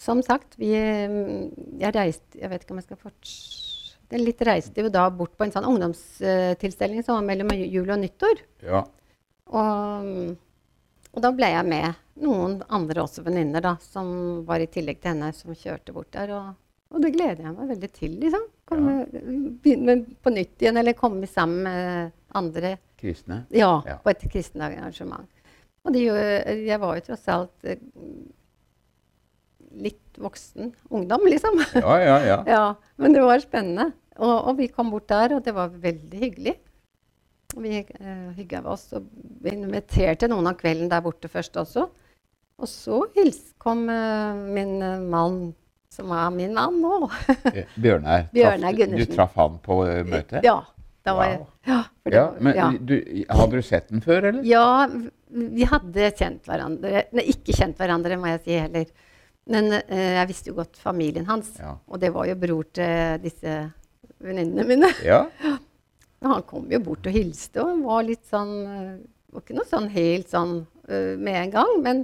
som 0.00 0.22
sagt, 0.24 0.58
vi 0.60 0.72
mm, 0.76 1.80
Jeg 1.80 1.92
reiste 1.92 2.40
Jeg 2.40 2.48
vet 2.48 2.62
ikke 2.64 2.72
om 2.72 2.80
jeg 2.80 2.88
skal 2.88 3.00
fortsette 3.00 4.20
Litt 4.20 4.40
reiste 4.44 4.84
jo 4.84 4.92
da 4.92 5.04
bort 5.14 5.36
på 5.38 5.44
en 5.46 5.52
sånn 5.54 5.68
ungdomstilstelning 5.70 7.04
som 7.06 7.20
var 7.20 7.26
mellom 7.28 7.52
jul 7.54 7.92
og 7.92 8.00
nyttår. 8.02 8.40
ja. 8.66 8.80
Og, 9.50 10.06
mm, 10.06 10.32
og 11.10 11.22
da 11.24 11.30
ble 11.34 11.48
jeg 11.50 11.66
med 11.66 12.00
noen 12.22 12.60
andre 12.70 13.02
også 13.02 13.24
venninner 13.26 13.64
da, 13.64 13.74
som 13.82 14.10
var 14.46 14.62
i 14.62 14.68
tillegg 14.70 15.00
til 15.00 15.14
henne, 15.14 15.32
som 15.34 15.56
kjørte 15.56 15.94
bort 15.94 16.12
der. 16.14 16.32
Og, 16.36 16.52
og 16.90 17.02
det 17.04 17.12
gleder 17.14 17.44
jeg 17.46 17.54
meg 17.54 17.68
veldig 17.70 17.90
til. 17.96 18.16
liksom. 18.22 18.46
Komme, 18.70 18.94
Begynne 19.62 19.98
på 20.22 20.32
nytt 20.34 20.62
igjen, 20.62 20.78
eller 20.80 20.96
komme 20.98 21.28
sammen 21.30 21.62
med 21.66 22.12
andre. 22.36 22.76
Kristne. 23.00 23.44
Ja, 23.54 23.82
Ja. 23.86 23.96
på 24.04 24.10
et 24.10 24.24
kristent 24.30 24.62
arrangement. 24.62 25.28
Og 25.84 25.94
det, 25.94 26.02
jeg 26.66 26.80
var 26.80 26.98
jo 26.98 27.04
tross 27.06 27.28
alt 27.32 27.64
eh, 27.64 27.80
litt 29.80 30.18
voksen 30.20 30.74
ungdom, 30.90 31.24
liksom. 31.30 31.62
Ja, 31.78 31.94
ja, 32.02 32.18
ja. 32.26 32.38
Ja, 32.56 32.64
men 33.00 33.14
det 33.16 33.22
var 33.24 33.40
spennende. 33.40 33.92
Og, 34.20 34.34
og 34.50 34.58
vi 34.58 34.68
kom 34.68 34.90
bort 34.92 35.08
der, 35.08 35.36
og 35.38 35.44
det 35.46 35.54
var 35.56 35.72
veldig 35.72 36.20
hyggelig. 36.20 36.56
Vi 37.56 37.80
uh, 37.82 38.28
hygga 38.36 38.60
oss 38.70 38.92
og 38.94 39.08
vi 39.42 39.54
inviterte 39.56 40.28
noen 40.30 40.46
av 40.52 40.58
kvelden 40.60 40.90
der 40.92 41.02
borte 41.02 41.30
først 41.32 41.56
også. 41.58 41.88
Og 42.60 42.68
så 42.68 43.00
hils, 43.16 43.40
kom 43.58 43.86
uh, 43.88 44.36
min 44.52 44.76
eh, 44.84 45.00
mann, 45.00 45.54
som 45.94 46.10
er 46.14 46.30
min 46.34 46.54
mann 46.54 46.80
nå. 46.82 47.08
Eh, 47.54 47.66
Bjørnar. 47.80 48.28
Bjørnar 48.34 48.76
Gundersen. 48.78 49.10
Du 49.10 49.16
traff 49.16 49.34
han 49.40 49.56
på 49.64 49.80
eh, 49.88 50.02
møtet? 50.06 50.44
Ja. 50.46 50.60
Da 51.02 51.14
var 51.16 51.30
jeg, 51.30 51.38
ja, 51.64 51.78
Ja, 52.12 52.24
var- 52.26 52.40
men 52.44 52.56
ja. 52.58 52.66
Du, 52.76 52.92
Hadde 53.32 53.56
du 53.56 53.62
sett 53.64 53.86
den 53.88 54.02
før, 54.04 54.26
eller? 54.28 54.42
Ja, 54.44 54.84
vi 55.30 55.64
hadde 55.64 56.10
kjent 56.18 56.44
hverandre. 56.50 57.06
Nei, 57.16 57.24
ikke 57.32 57.54
kjent 57.56 57.78
hverandre, 57.80 58.18
må 58.20 58.28
jeg 58.34 58.42
si 58.44 58.58
heller. 58.60 58.90
Men 59.50 59.70
uh, 59.72 59.80
jeg 60.18 60.28
visste 60.28 60.52
jo 60.52 60.58
godt 60.58 60.76
familien 60.78 61.24
hans. 61.30 61.54
Ja. 61.58 61.72
Og 61.88 62.02
det 62.02 62.12
var 62.14 62.28
jo 62.28 62.36
bror 62.38 62.68
til 62.76 63.16
disse 63.24 63.56
venninnene 64.20 64.66
mine. 64.68 64.92
Ja. 65.08 65.24
Han 66.20 66.42
kom 66.44 66.66
jo 66.68 66.82
bort 66.84 67.06
og 67.08 67.14
hilste 67.16 67.62
og 67.64 67.78
var 67.86 68.02
litt 68.04 68.26
sånn 68.28 68.50
Var 69.32 69.40
ikke 69.40 69.54
noe 69.56 69.64
sånn 69.70 69.86
helt 69.94 70.28
sånn 70.28 70.50
uh, 70.90 71.14
med 71.16 71.38
en 71.46 71.54
gang, 71.54 71.72
men 71.80 72.02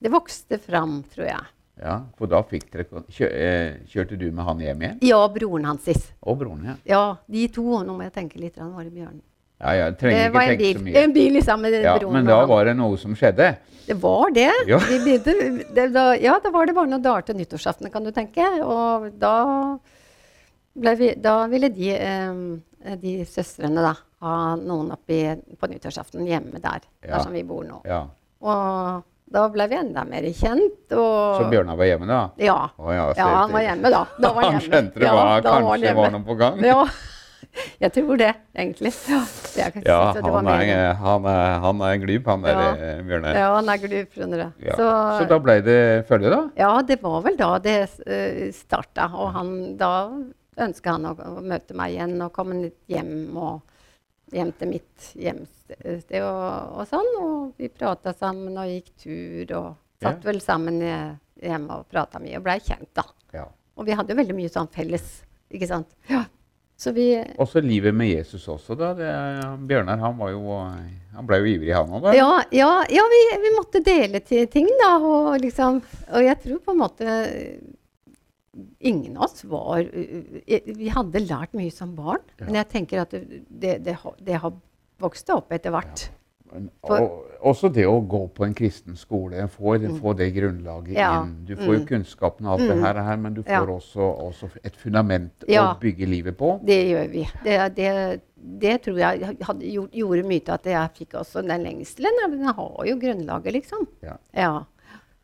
det 0.00 0.08
vokste 0.14 0.56
fram, 0.62 1.02
tror 1.12 1.28
jeg. 1.28 1.44
Ja. 1.82 2.00
For 2.18 2.26
da 2.30 2.42
dere 2.50 2.84
kjør, 3.12 3.30
eh, 3.32 3.78
Kjørte 3.92 4.18
du 4.18 4.26
med 4.32 4.44
han 4.44 4.58
hjem 4.64 4.82
igjen? 4.82 4.98
Ja, 5.02 5.22
broren 5.28 5.64
hans. 5.64 5.88
Og 6.22 6.38
broren, 6.40 6.64
ja. 6.64 6.76
Ja, 6.86 7.16
de 7.28 7.46
to. 7.48 7.64
Nå 7.84 7.96
må 7.96 8.02
jeg 8.06 8.12
tenke 8.16 8.40
litt. 8.40 8.56
Han 8.58 8.74
var 8.74 8.84
i 8.88 8.92
Bjørn. 8.92 9.20
Ja, 9.60 9.72
ja, 9.72 9.90
Det 9.90 10.10
ikke 10.12 10.32
var 10.34 10.42
en 10.52 10.58
bil, 10.60 10.96
en 11.00 11.12
bil 11.14 11.42
sammen 11.42 11.70
med 11.70 11.82
Ja, 11.82 11.94
broren. 11.98 12.12
men 12.12 12.26
da 12.28 12.44
var 12.46 12.64
det 12.68 12.74
noe 12.76 12.96
som 13.00 13.14
skjedde? 13.16 13.56
Det 13.86 13.94
var 14.02 14.30
det. 14.34 14.50
Ja. 14.68 14.78
Begynte, 14.78 15.32
det 15.74 15.92
da, 15.94 16.12
ja, 16.20 16.38
da 16.42 16.50
var 16.50 16.66
det 16.66 16.74
bare 16.76 16.90
noen 16.90 17.02
dager 17.02 17.28
til 17.28 17.36
nyttårsaften, 17.38 17.90
kan 17.92 18.04
du 18.04 18.10
tenke. 18.12 18.44
Og 18.62 19.06
da, 19.18 19.78
vi, 20.74 21.14
da 21.14 21.46
ville 21.48 21.70
de, 21.72 21.90
eh, 21.94 22.96
de 23.00 23.14
søstrene 23.24 23.80
da, 23.80 23.94
ha 24.26 24.34
noen 24.56 24.90
oppi 24.92 25.22
på 25.56 25.68
nyttårsaften 25.70 26.26
hjemme 26.26 26.60
der, 26.60 26.84
der 27.04 27.20
som 27.22 27.32
vi 27.32 27.42
bor 27.46 27.64
nå. 27.64 27.80
Ja. 27.88 28.02
Og 28.44 29.04
da 29.32 29.48
ble 29.50 29.66
vi 29.68 29.74
enda 29.80 30.04
mer 30.06 30.22
kjent. 30.30 30.92
Og, 30.94 31.40
Så 31.40 31.48
Bjørnar 31.50 31.76
var 31.80 31.88
hjemme 31.90 32.06
da? 32.06 32.20
Ja. 32.38 32.56
Oh, 32.78 32.92
ja, 32.94 33.08
ja, 33.18 33.26
han 33.42 33.52
var 33.52 33.64
hjemme 33.66 33.90
da. 33.90 34.04
da 34.22 34.30
var 34.32 34.42
Han 34.46 34.56
hjemme. 34.56 34.64
skjønte 34.70 35.02
det 35.02 35.06
Ja, 35.08 35.14
var, 35.18 35.24
var 35.26 35.34
han 35.34 35.66
kanskje 35.66 35.86
hjemme. 35.88 36.00
var 36.04 36.14
noe 36.16 36.26
på 36.28 36.36
gang? 36.40 36.64
Ja. 36.64 36.80
Jeg 37.80 37.88
tror 37.94 38.18
det, 38.20 38.30
egentlig. 38.52 38.90
Ja, 39.08 39.18
det 39.56 39.82
Ja, 39.86 39.98
så 40.12 40.20
det 40.20 40.28
var 40.30 40.42
han 40.44 40.48
er, 40.68 40.94
han 41.00 41.24
er, 41.30 41.54
han 41.64 41.80
er 41.88 41.94
glup, 42.02 42.26
han 42.28 42.42
der 42.44 42.58
Ja. 42.58 42.70
eh, 42.76 42.98
Bjørnar. 43.06 43.38
Ja, 43.38 43.46
han 43.54 43.68
er 43.72 43.78
glup, 43.80 44.10
skjønner 44.12 44.42
du. 44.42 44.66
Ja. 44.66 44.74
Så, 44.76 45.28
da 45.30 45.38
ble 45.40 45.54
det 45.64 45.78
følge, 46.08 46.32
da? 46.34 46.40
Ja, 46.60 46.72
det 46.84 46.98
var 47.02 47.22
vel 47.24 47.38
da 47.40 47.50
det 47.64 47.76
uh, 48.04 48.42
starta. 48.52 49.08
Og 49.16 49.32
han, 49.38 49.54
da 49.80 49.92
ønska 50.66 50.98
han 50.98 51.08
å, 51.08 51.14
å 51.16 51.40
møte 51.44 51.76
meg 51.76 51.96
igjen 51.96 52.20
og 52.26 52.32
komme 52.36 52.60
litt 52.66 52.78
hjem, 52.92 53.14
og, 53.40 53.62
hjem 54.34 54.52
til 54.58 54.68
mitt 54.74 55.10
hjemsted 55.14 56.16
og, 56.22 56.78
og 56.80 56.86
sånn. 56.90 57.10
Og 57.22 57.60
vi 57.60 57.68
prata 57.72 58.14
sammen 58.16 58.56
og 58.58 58.70
gikk 58.70 58.92
tur 59.04 59.56
og 59.60 59.68
satt 60.02 60.22
Ja. 60.22 60.26
vel 60.30 60.40
sammen 60.44 60.80
hjemme 61.42 61.76
og 61.80 61.86
prata 61.92 62.18
mye 62.22 62.38
og 62.38 62.46
blei 62.46 62.58
kjent, 62.64 62.88
da. 62.96 63.04
Ja. 63.36 63.46
Og 63.76 63.86
vi 63.86 63.92
hadde 63.96 64.12
jo 64.14 64.18
veldig 64.18 64.36
mye 64.36 64.48
sånn 64.52 64.68
felles, 64.72 65.22
ikke 65.52 65.68
sant. 65.68 65.94
Ja. 66.08 66.24
Så 66.76 66.92
vi 66.92 67.06
Også 67.40 67.62
livet 67.64 67.94
med 67.96 68.10
Jesus 68.10 68.44
også, 68.52 68.74
da. 68.76 68.90
Det, 68.92 69.08
Bjørnar 69.68 69.96
han 70.02 70.18
var 70.18 70.28
jo 70.34 70.58
Han 71.16 71.24
ble 71.24 71.38
jo 71.40 71.46
ivrig, 71.54 71.72
han 71.72 71.88
òg, 71.88 72.02
da. 72.04 72.12
Ja, 72.12 72.42
ja, 72.52 72.72
ja 72.92 73.04
vi, 73.08 73.20
vi 73.40 73.52
måtte 73.56 73.80
dele 73.80 74.20
til 74.20 74.44
ting, 74.52 74.68
da. 74.82 74.98
Og, 75.00 75.38
liksom, 75.40 75.80
og 76.12 76.20
jeg 76.26 76.36
tror 76.42 76.58
på 76.66 76.74
en 76.74 76.82
måte 76.82 77.14
Ingen 78.80 79.16
av 79.16 79.24
oss 79.24 79.44
var 79.44 79.78
eh, 79.84 80.60
Vi 80.76 80.88
hadde 80.88 81.20
lært 81.28 81.52
mye 81.52 81.70
som 81.72 81.94
barn, 81.96 82.20
Ja. 82.38 82.46
men 82.46 82.54
jeg 82.54 82.68
tenker 82.68 83.00
at 83.02 83.10
det, 83.10 83.42
det, 83.50 83.82
det, 83.84 84.34
har- 84.40 84.52
vokst 84.98 85.28
opp 85.30 85.50
etter 85.52 85.70
hvert. 85.70 86.08
For- 86.86 87.00
og, 87.02 87.24
også 87.50 87.68
det 87.74 87.84
å 87.84 87.98
gå 88.08 88.20
på 88.32 88.44
en 88.46 88.54
kristen 88.54 88.96
skole, 88.96 89.42
få, 89.48 89.74
få 90.00 90.14
det 90.16 90.30
grunnlaget 90.32 90.94
Ja. 90.94 91.22
inn. 91.24 91.44
Du 91.44 91.54
får 91.56 91.74
jo 91.74 91.80
Mm. 91.80 91.86
kunnskapen 91.86 92.46
av 92.46 92.60
alt 92.60 92.68
det 92.70 92.78
her, 92.80 93.16
men 93.16 93.34
du 93.34 93.42
Ja. 93.46 93.60
får 93.60 93.68
også, 93.74 94.00
også 94.30 94.50
et 94.64 94.76
fundament 94.76 95.44
Ja. 95.48 95.74
å 95.74 95.80
bygge 95.80 96.06
livet 96.08 96.36
på. 96.38 96.60
Det 96.64 96.78
gjør 96.88 97.10
vi. 97.10 97.28
Det, 97.44 97.74
det, 97.76 98.20
det 98.60 98.82
tror 98.82 98.96
jeg 98.96 99.36
gjort, 99.74 99.90
gjorde 99.92 100.24
mye 100.24 100.40
til 100.44 100.52
at 100.54 100.64
jeg 100.64 100.90
fikk 100.94 101.14
også 101.20 101.42
den 101.46 101.62
lengselen. 101.62 102.30
Den 102.30 102.44
har 102.44 102.84
jo 102.86 102.96
grunnlaget, 102.96 103.52
liksom. 103.52 103.86
Ja. 104.02 104.64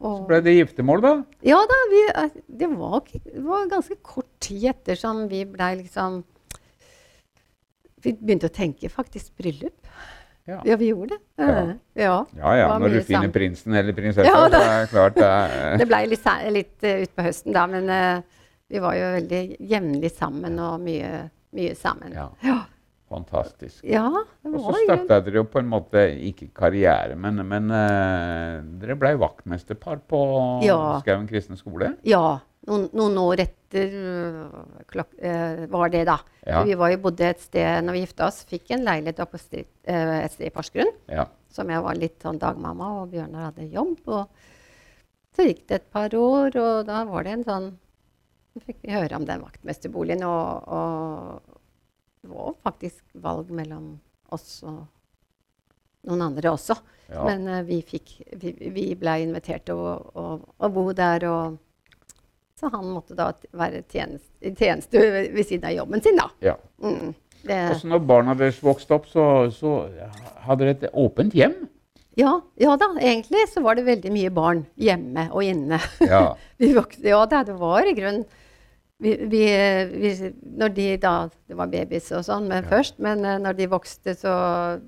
Ja. 0.02 0.12
Så 0.18 0.26
ble 0.26 0.40
det 0.42 0.56
giftermål, 0.56 1.02
da. 1.04 1.12
ja 1.46 1.58
da, 1.70 1.78
vi, 1.92 2.00
eh, 2.10 2.32
det, 2.58 2.68
var, 2.74 3.04
det 3.12 3.42
var 3.46 3.68
ganske 3.70 3.96
kort 4.02 4.30
tid 4.42 4.64
etter 4.72 4.98
som 4.98 5.28
vi 5.30 5.44
blei 5.46 5.76
liksom 5.78 6.24
Vi 8.02 8.16
begynte 8.18 8.50
å 8.50 8.54
tenke 8.54 8.90
faktisk 8.90 9.36
bryllup. 9.38 9.78
Ja. 10.50 10.58
Ja, 10.66 10.76
vi 10.76 10.88
gjorde 10.90 11.14
det. 11.14 11.20
Ja. 11.38 11.50
Eh, 11.60 11.74
ja. 12.02 12.16
Ja 12.34 12.54
ja, 12.58 12.66
når 12.82 12.88
du 12.88 12.98
finner 12.98 13.20
sammen. 13.20 13.32
prinsen 13.32 13.78
eller 13.78 13.94
prinsessa, 13.94 14.26
Ja, 14.26 14.40
så 14.50 14.58
er 14.58 14.80
det 14.80 14.90
klart 14.90 15.14
det 15.20 15.28
er 15.28 15.76
Det 15.84 15.86
blei 15.86 16.02
litt, 16.10 16.26
litt 16.50 16.88
uh, 16.88 16.96
utpå 17.04 17.26
høsten, 17.28 17.54
da, 17.54 17.68
men 17.70 17.86
uh, 17.86 18.42
vi 18.72 18.82
var 18.82 18.98
jo 18.98 19.12
veldig 19.20 19.42
jevnlig 19.70 20.10
sammen 20.16 20.58
og 20.58 20.82
mye, 20.82 21.28
mye 21.54 21.76
sammen. 21.78 22.16
Ja, 22.16 22.58
fantastisk. 23.12 23.82
ja 23.86 24.06
det 24.10 24.50
Og 24.50 24.58
så 24.58 24.72
var 24.72 24.86
starta 24.86 25.18
dere 25.26 25.42
jo 25.42 25.48
på 25.52 25.60
en 25.60 25.68
måte 25.70 26.04
ikke 26.30 26.48
karriere, 26.56 27.16
men, 27.18 27.42
men 27.48 27.68
uh, 27.72 28.62
dere 28.82 28.96
ble 28.98 29.12
vaktmesterpar 29.20 30.02
på 30.10 30.22
Ja. 30.66 30.78
Skauen 31.04 31.28
kristne 31.30 31.58
skole. 31.60 31.92
Ja, 32.08 32.40
noen, 32.68 32.88
noen 32.96 33.18
år 33.22 33.44
etter 33.46 33.94
uh, 33.98 34.62
klok 34.90 35.12
uh, 35.18 35.66
var 35.72 35.92
det, 35.94 36.06
da. 36.08 36.18
Ja. 36.46 36.64
Vi 36.66 36.78
var 36.78 36.92
jo 36.94 37.02
bodde 37.04 37.28
et 37.30 37.42
sted 37.42 37.84
når 37.86 37.98
vi 37.98 38.04
gifta 38.06 38.26
oss, 38.28 38.42
fikk 38.48 38.74
en 38.74 38.86
leilighet 38.86 39.22
oppe 39.22 39.38
et 39.38 40.34
sted 40.34 40.48
i 40.48 40.52
Porsgrunn. 40.54 40.90
Ja. 41.10 41.28
Som 41.52 41.70
jeg 41.70 41.84
var 41.84 41.98
litt 41.98 42.18
sånn 42.24 42.40
dagmamma, 42.40 42.94
og 43.02 43.12
Bjørnar 43.12 43.50
hadde 43.50 43.68
jobb. 43.70 44.00
Og 44.08 45.36
så 45.36 45.46
gikk 45.48 45.66
det 45.68 45.80
et 45.80 45.90
par 45.92 46.14
år, 46.16 46.54
og 46.60 46.86
da 46.88 47.02
var 47.08 47.26
det 47.26 47.38
en 47.38 47.48
sånn 47.48 47.72
Så 48.52 48.60
fikk 48.60 48.82
vi 48.84 48.92
høre 48.92 49.16
om 49.16 49.24
den 49.24 49.40
vaktmesterboligen, 49.40 50.26
og, 50.28 50.66
og 50.68 51.61
det 52.22 52.30
var 52.30 52.54
faktisk 52.62 53.04
valg 53.18 53.50
mellom 53.50 53.96
oss 54.32 54.62
og 54.62 54.84
noen 56.06 56.22
andre 56.28 56.52
også. 56.54 56.76
Ja. 57.12 57.24
Men 57.26 57.48
uh, 57.50 57.60
vi, 57.66 57.80
fikk, 57.86 58.14
vi, 58.38 58.54
vi 58.74 58.86
ble 58.98 59.18
invitert 59.24 59.66
til 59.68 59.78
å, 59.78 59.96
å, 60.14 60.26
å 60.38 60.70
bo 60.72 60.86
der, 60.96 61.26
og 61.28 61.58
så 62.58 62.70
han 62.72 62.92
måtte 62.94 63.16
da 63.18 63.32
være 63.58 63.82
i 63.82 64.54
tjeneste 64.54 65.02
ved 65.02 65.32
ved 65.34 65.48
siden 65.48 65.66
av 65.66 65.76
jobben 65.80 66.04
sin, 66.04 66.18
da. 66.18 66.30
ja. 66.52 66.56
Mm. 66.82 67.12
Og 67.42 67.72
så 67.80 67.88
når 67.90 68.04
barna 68.06 68.36
deres 68.38 68.60
vokste 68.62 68.94
opp, 68.94 69.08
så, 69.10 69.24
så 69.50 69.72
hadde 70.44 70.62
dere 70.62 70.76
et 70.76 70.92
åpent 70.94 71.34
hjem. 71.34 71.56
ja, 72.14 72.36
ja 72.60 72.76
da, 72.78 72.86
egentlig 73.00 73.48
så 73.50 73.64
var 73.64 73.74
det 73.74 73.88
veldig 73.88 74.12
mye 74.14 74.30
barn 74.30 74.62
hjemme 74.78 75.26
og 75.32 75.42
inne. 75.42 75.80
Ja. 76.06 76.22
ja 77.02 77.24
da, 77.26 77.42
det 77.48 77.58
var 77.58 77.90
i 77.90 77.96
grunnen 77.98 78.22
vi, 79.02 79.16
vi, 79.26 79.42
vi, 79.90 80.12
Når 80.62 80.72
de 80.76 80.86
da 81.02 81.12
Det 81.48 81.56
var 81.58 81.70
babyer 81.72 82.06
og 82.18 82.24
sånn 82.26 82.48
men 82.48 82.62
Ja. 82.62 82.68
først, 82.70 82.98
men 83.02 83.24
eh, 83.26 83.38
når 83.42 83.58
de 83.58 83.68
vokste, 83.72 84.14
så 84.18 84.32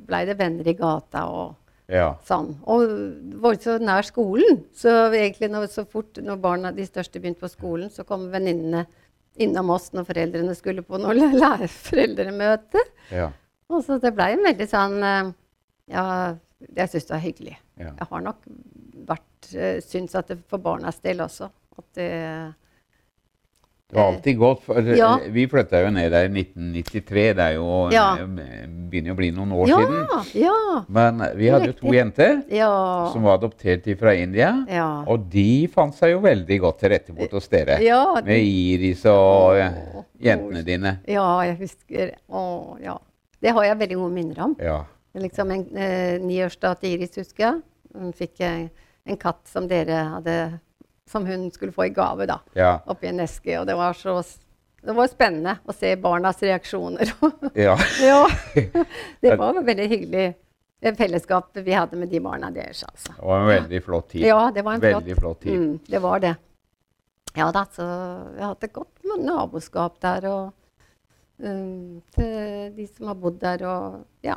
blei 0.06 0.24
det 0.28 0.38
venner 0.38 0.66
i 0.70 0.76
gata 0.78 1.26
og 1.30 1.54
ja. 1.90 2.14
sånn. 2.24 2.54
Og 2.70 2.84
var 3.42 3.58
så 3.60 3.76
nær 3.82 4.06
skolen. 4.06 4.62
Så 4.72 4.92
egentlig 5.12 5.50
når, 5.52 5.66
så 5.72 5.84
fort 5.84 6.16
når 6.22 6.38
barna, 6.40 6.72
de 6.72 6.86
største 6.86 7.20
begynte 7.20 7.44
på 7.44 7.50
skolen, 7.52 7.90
så 7.92 8.06
kom 8.08 8.30
venninnene 8.32 8.86
innom 9.36 9.72
oss 9.74 9.90
når 9.92 10.06
foreldrene 10.08 10.54
skulle 10.56 10.84
på 10.86 11.00
noe 11.02 11.14
lærerforeldremøte. 11.42 12.84
ja. 13.10 13.32
Og 13.72 13.80
så 13.80 13.96
det 13.98 14.10
blei 14.14 14.34
en 14.34 14.44
veldig 14.44 14.66
sånn 14.68 14.98
eh, 15.02 15.30
Ja, 15.90 16.02
jeg 16.76 16.90
syns 16.92 17.06
det 17.08 17.14
var 17.16 17.22
hyggelig. 17.24 17.54
ja. 17.80 17.92
Jeg 17.98 18.08
har 18.10 18.20
nok 18.24 18.44
vært 19.08 19.48
uh, 19.56 19.78
Syns 19.84 20.14
at 20.16 20.28
det 20.30 20.38
for 20.48 20.62
barnas 20.62 21.00
del 21.04 21.20
også 21.24 21.48
at 21.50 21.86
det 21.98 22.10
Det 23.94 24.00
var 24.00 24.08
alltid 24.10 24.38
godt. 24.40 24.62
For 24.66 24.80
Ja. 24.98 25.12
Vi 25.30 25.44
flytta 25.46 25.80
jo 25.84 25.90
ned 25.94 26.10
der 26.10 26.24
i 26.26 26.28
1993. 26.28 27.32
Det 27.38 27.44
er 27.44 27.52
jo, 27.54 27.90
Ja. 27.94 28.16
eh, 28.18 28.66
begynner 28.90 29.12
jo 29.12 29.14
å 29.14 29.16
bli 29.20 29.30
noen 29.30 29.52
år 29.54 29.68
Ja! 29.68 29.76
siden. 29.78 30.42
Ja! 30.42 30.84
Men 30.88 31.22
vi 31.38 31.46
hadde 31.52 31.66
jo 31.70 31.72
to 31.78 31.92
jenter 31.94 32.42
Ja. 32.50 33.10
som 33.12 33.22
var 33.22 33.38
adoptert 33.38 33.86
fra 33.98 34.14
India. 34.14 34.64
ja. 34.68 35.04
Og 35.06 35.28
de 35.30 35.66
fant 35.68 35.94
seg 35.94 36.10
jo 36.10 36.20
veldig 36.20 36.58
godt 36.60 36.78
til 36.80 36.90
rette 36.90 37.12
bort 37.14 37.30
hos 37.30 37.46
dere. 37.48 37.78
Ja, 37.80 38.20
Med 38.24 38.42
Iris 38.42 39.04
og 39.06 39.56
eh, 39.56 39.70
Åh, 39.94 40.04
jentene 40.20 40.64
dine. 40.64 40.98
ja, 41.06 41.40
jeg 41.42 41.58
husker 41.58 42.14
Å, 42.30 42.80
ja. 42.82 42.98
Det 43.40 43.52
har 43.52 43.62
jeg 43.64 43.78
veldig 43.78 43.96
gode 43.96 44.12
minner 44.12 44.40
om. 44.42 44.56
Ja. 44.58 44.84
Liksom 45.14 45.50
en 45.52 45.76
eh, 45.76 46.18
niårsdag 46.18 46.80
til 46.80 46.98
Iris, 46.98 47.14
husker 47.14 47.44
jeg. 47.44 47.62
Hun 47.96 48.12
fikk 48.12 48.40
eh, 48.40 48.68
en 49.06 49.16
katt 49.16 49.46
som 49.46 49.68
dere 49.68 50.02
hadde 50.16 50.58
Som 51.10 51.26
hun 51.26 51.50
skulle 51.50 51.72
få 51.72 51.86
i 51.86 51.92
gave, 51.94 52.26
da. 52.26 52.40
Ja. 52.56 52.78
Oppi 52.86 53.10
en 53.10 53.20
eske. 53.20 53.58
Og 53.60 53.66
det 53.68 53.76
var 53.76 53.92
så 53.98 54.22
det 54.84 54.92
var 54.92 55.08
spennende 55.08 55.56
å 55.64 55.72
se 55.72 55.94
barnas 55.96 56.42
reaksjoner. 56.44 57.12
ja. 57.66 57.76
ja. 58.04 58.24
Det 59.24 59.36
var 59.40 59.56
et 59.56 59.68
veldig 59.68 59.86
hyggelig 59.88 60.26
fellesskap 60.98 61.56
vi 61.64 61.72
hadde 61.72 61.96
med 61.96 62.10
de 62.12 62.20
barna 62.20 62.50
deres, 62.52 62.82
altså. 62.84 63.14
Det 63.16 63.24
var 63.24 63.40
en 63.40 63.48
veldig 63.48 63.80
flott 63.86 64.10
tid. 64.12 64.26
Ja, 64.28 64.50
det 64.52 64.64
var 64.66 64.76
en 64.76 64.82
Veldig 64.84 65.16
flott 65.16 65.40
tid. 65.40 65.56
Mm, 65.56 65.78
det 65.88 66.02
var 66.04 66.20
det. 66.20 66.34
Ja 67.34 67.48
da, 67.54 67.64
så 67.72 67.86
vi 68.34 68.42
har 68.42 68.52
hatt 68.52 68.66
et 68.68 68.74
godt 68.74 69.08
naboskap 69.24 69.96
der. 70.04 70.28
Og 70.28 70.52
um, 71.40 72.02
til 72.14 72.74
de 72.76 72.86
som 72.90 73.08
har 73.10 73.16
bodd 73.18 73.40
der, 73.40 73.64
og 73.66 74.04
ja. 74.26 74.36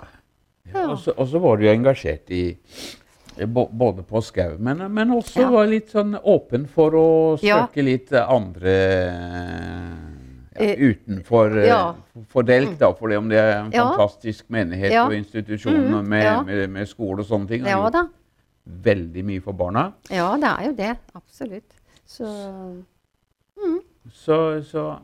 ja. 0.72 0.88
Og 0.88 0.98
så- 1.04 1.44
var 1.44 1.60
du 1.60 1.68
engasjert 1.68 2.32
i 2.32 2.46
både 3.46 4.04
på 4.04 4.22
skau, 4.24 4.58
men, 4.60 4.78
men 4.94 5.10
også 5.12 5.42
Ja. 5.42 5.50
var 5.52 5.66
litt 5.68 5.90
sånn 5.92 6.16
åpen 6.24 6.66
for 6.68 6.92
å 6.92 7.40
Ja. 7.44 7.68
søke 7.68 7.84
litt 7.84 8.12
andre 8.14 8.74
ja, 10.58 10.64
Eh, 10.64 10.74
utenfor 10.80 11.58
eh, 11.60 11.68
ja. 11.68 11.96
for 12.30 12.42
Delk, 12.44 12.80
da, 12.80 12.92
for 12.98 13.12
om 13.14 13.28
det 13.30 13.38
er 13.38 13.60
en 13.60 13.72
Ja. 13.72 13.92
fantastisk 13.92 14.48
menighet 14.50 14.92
Ja. 14.92 15.06
og 15.06 15.14
institusjon 15.14 15.76
mm, 15.92 16.08
med, 16.08 16.24
ja. 16.24 16.42
med, 16.44 16.70
med 16.70 16.88
skole 16.88 17.20
og 17.22 17.28
sånne 17.28 17.48
ting. 17.48 17.62
har 17.62 17.70
ja 17.70 17.90
da. 17.90 18.08
Veldig 18.66 19.24
mye 19.26 19.42
for 19.42 19.54
barna. 19.54 19.94
Ja, 20.10 20.36
det 20.36 20.44
er 20.50 20.66
jo 20.66 20.74
det. 20.74 20.98
Absolutt. 21.16 21.74
Så 22.06 22.26
mm, 23.58 23.80
Så, 24.12 24.62
så 24.64 25.00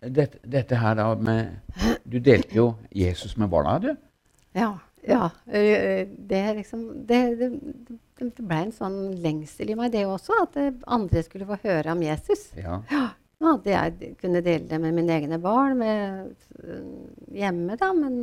dette, 0.00 0.38
dette 0.48 0.76
her 0.76 0.94
da 0.94 1.14
med 1.14 1.60
Du 2.08 2.18
delte 2.18 2.54
jo 2.54 2.74
Jesus 2.94 3.36
med 3.36 3.50
barna, 3.50 3.78
du. 3.78 3.96
ja. 4.54 4.78
Ja. 5.08 5.30
Det 5.48 6.42
liksom 6.58 6.82
Det, 7.08 7.20
det, 7.40 7.48
det 8.18 8.42
ble 8.42 8.58
en 8.66 8.74
sånn 8.74 8.98
lengsel 9.22 9.72
i 9.72 9.78
meg, 9.78 9.92
det 9.94 10.04
også. 10.08 10.42
At 10.44 10.58
andre 10.86 11.22
skulle 11.24 11.48
få 11.48 11.58
høre 11.64 11.94
om 11.94 12.04
Jesus. 12.04 12.50
Ja. 12.58 12.82
Nå 13.38 13.54
hadde 13.54 13.70
jeg 13.70 14.14
kunne 14.18 14.42
dele 14.42 14.66
det 14.66 14.80
med 14.82 14.96
mine 14.96 15.14
egne 15.14 15.38
barn 15.38 15.78
med, 15.78 16.32
hjemme, 17.30 17.76
da, 17.78 17.92
men 17.94 18.16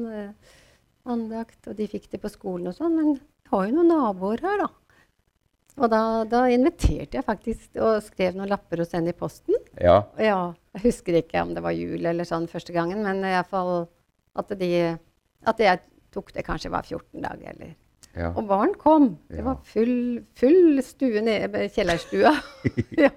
andakt, 1.07 1.61
og 1.69 1.77
de 1.77 1.87
fikk 1.87 2.09
det 2.11 2.19
på 2.23 2.31
skolen 2.33 2.67
og 2.71 2.75
sånn. 2.75 2.97
Men 2.97 3.13
jeg 3.15 3.53
har 3.53 3.69
jo 3.69 3.77
noen 3.77 3.93
naboer 3.93 4.43
her, 4.43 4.65
da. 4.65 4.71
Og 5.75 5.91
da, 5.91 6.01
da 6.31 6.45
inviterte 6.51 7.17
jeg 7.17 7.27
faktisk 7.27 7.79
og 7.83 7.97
skrev 8.05 8.35
noen 8.37 8.51
lapper 8.51 8.79
og 8.83 8.87
sendte 8.87 9.11
i 9.11 9.17
posten. 9.17 9.57
ja. 9.79 9.97
Ja, 10.19 10.53
jeg 10.75 10.85
husker 10.89 11.17
ikke 11.19 11.41
om 11.43 11.51
det 11.55 11.63
var 11.63 11.75
jul 11.75 12.03
eller 12.03 12.27
sånn 12.27 12.47
første 12.51 12.75
gangen, 12.75 13.03
men 13.03 13.19
i 13.23 13.33
hvert 13.33 13.51
fall 13.51 13.73
at, 14.35 14.51
de, 14.59 14.71
at 15.47 15.61
jeg 15.63 15.83
tok 16.15 16.31
det 16.35 16.45
kanskje 16.47 16.71
var 16.73 16.87
14 16.87 17.21
dager 17.25 17.51
eller 17.53 17.73
ja. 18.15 18.31
og 18.31 18.45
barn 18.49 18.73
kom. 18.79 19.09
Det 19.29 19.41
Ja. 19.41 19.47
var 19.51 19.61
full, 19.67 20.23
full 20.39 20.81
stue 20.87 21.21
nede 21.21 21.49
ved 21.51 21.71
kjellerstua. 21.75 22.31
ja. 23.05 23.11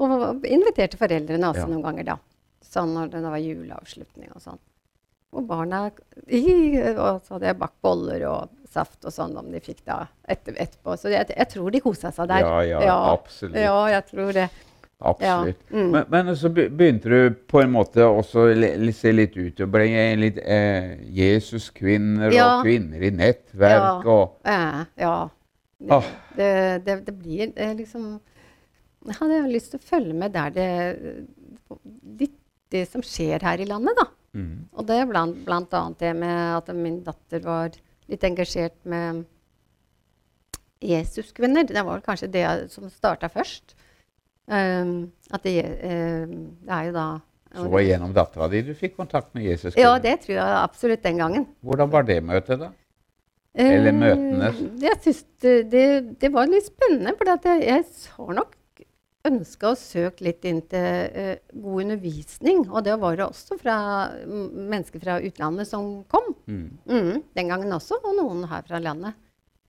Og 0.00 0.46
inviterte 0.48 0.98
foreldrene 0.98 1.52
også 1.52 1.66
Ja. 1.66 1.70
noen 1.70 1.84
ganger, 1.84 2.04
da. 2.14 2.16
Sånn 2.64 2.94
når 2.96 3.12
det 3.12 3.22
var 3.22 3.38
juleavslutning 3.44 4.32
og 4.34 4.40
sånn. 4.42 4.58
Og 5.34 5.46
barna 5.46 5.84
i, 6.30 6.40
Og 6.94 7.20
så 7.26 7.34
hadde 7.36 7.46
jeg 7.50 7.58
bakt 7.58 7.80
boller 7.82 8.22
og 8.30 8.48
saft 8.70 9.04
og 9.06 9.12
sånn 9.14 9.36
om 9.38 9.50
de 9.52 9.60
fikk 9.62 9.84
da 9.86 10.00
etter, 10.30 10.54
etterpå. 10.58 10.96
Så 10.98 11.10
jeg, 11.12 11.28
jeg 11.36 11.48
tror 11.52 11.70
de 11.74 11.80
kosa 11.84 12.10
seg 12.14 12.28
der. 12.30 12.46
Ja, 12.66 12.80
ja, 12.82 12.96
absolutt. 13.12 13.58
Ja, 13.58 13.76
jeg 13.92 14.06
tror 14.10 14.32
det. 14.34 14.48
Absolutt. 15.04 15.58
Ja, 15.70 15.76
mm. 15.76 15.90
Men, 15.92 16.04
men 16.10 16.36
så 16.40 16.48
begynte 16.54 17.10
du 17.12 17.34
på 17.50 17.60
en 17.62 17.72
måte 17.74 18.04
også 18.08 18.46
å 18.48 18.92
se 18.96 19.12
litt 19.12 19.36
ut 19.36 19.60
og 19.60 19.72
bli 19.74 19.88
litt 20.16 20.38
eh, 20.42 20.94
Jesuskvinner 21.12 22.32
Ja. 22.32 22.46
og 22.58 22.64
kvinner 22.64 23.02
i 23.04 23.10
nettverk 23.10 24.04
Ja. 24.06 24.14
og 24.14 24.38
Eh, 24.44 24.84
ja. 25.04 25.16
Det, 25.84 25.90
Ah. 25.92 26.04
det, 26.36 26.84
det, 26.86 26.94
det 27.06 27.14
blir 27.18 27.50
liksom 27.76 28.20
Jeg 29.04 29.16
hadde 29.20 29.40
lyst 29.52 29.70
til 29.74 29.80
å 29.82 29.88
følge 29.90 30.14
med 30.16 30.32
der 30.32 30.50
det 30.54 32.30
det 32.72 32.86
som 32.90 33.02
skjer 33.04 33.42
her 33.44 33.60
i 33.60 33.66
landet, 33.68 33.94
da. 33.98 34.06
mm, 34.34 34.68
Og 34.72 34.86
det 34.88 34.96
er 34.98 35.06
blant, 35.06 35.36
blant 35.44 35.74
annet 35.76 35.98
det 36.00 36.14
med 36.16 36.56
at 36.56 36.70
min 36.74 37.02
datter 37.04 37.42
var 37.44 37.70
litt 38.08 38.24
engasjert 38.24 38.74
med 38.88 39.24
Jesuskvinner. 40.84 41.64
Det 41.68 41.84
var 41.86 42.02
kanskje 42.04 42.30
det 42.32 42.46
som 42.72 42.88
starta 42.90 43.28
først. 43.32 43.74
Um, 44.44 45.12
at 45.32 45.44
det, 45.46 45.56
um, 45.64 46.32
det 46.60 46.74
er 46.76 46.88
jo 46.90 46.92
da 46.92 47.04
Så 47.54 47.68
var 47.72 47.84
gjennom 47.86 48.10
dattera 48.12 48.48
di 48.52 48.60
du 48.66 48.74
fikk 48.76 48.96
kontakt 48.98 49.30
med 49.32 49.46
Jesus? 49.46 49.76
Ja, 49.78 49.94
det 50.02 50.18
tror 50.24 50.34
jeg 50.36 50.56
absolutt 50.58 51.04
den 51.04 51.22
gangen. 51.22 51.46
Hvordan 51.64 51.92
var 51.92 52.04
det 52.04 52.18
møtet, 52.26 52.60
da? 52.60 52.72
Eller 53.54 53.94
møtene? 53.94 54.42
møtene? 54.42 54.82
Jeg 54.82 55.00
synes 55.00 55.22
det, 55.40 55.54
det, 55.72 55.86
det 56.20 56.32
var 56.34 56.50
litt 56.50 56.66
spennende, 56.66 57.14
for 57.16 57.30
jeg, 57.30 57.62
jeg 57.62 57.86
har 58.18 58.36
nok 58.40 58.52
ønska 59.24 59.70
å 59.70 59.78
søke 59.80 60.26
litt 60.26 60.44
inn 60.44 60.60
til 60.68 61.14
uh, 61.14 61.34
god 61.54 61.86
undervisning. 61.86 62.66
Og 62.68 62.84
det 62.84 62.98
var 63.00 63.16
det 63.16 63.28
også 63.30 63.56
fra 63.62 63.76
mennesker 64.28 65.00
fra 65.00 65.20
utlandet 65.24 65.70
som 65.70 66.02
kom. 66.12 66.34
Mm. 66.44 66.66
Mm, 66.90 67.22
den 67.38 67.54
gangen 67.54 67.78
også, 67.78 68.02
og 68.02 68.18
noen 68.18 68.44
her 68.50 68.66
fra 68.66 68.82
landet. 68.82 69.16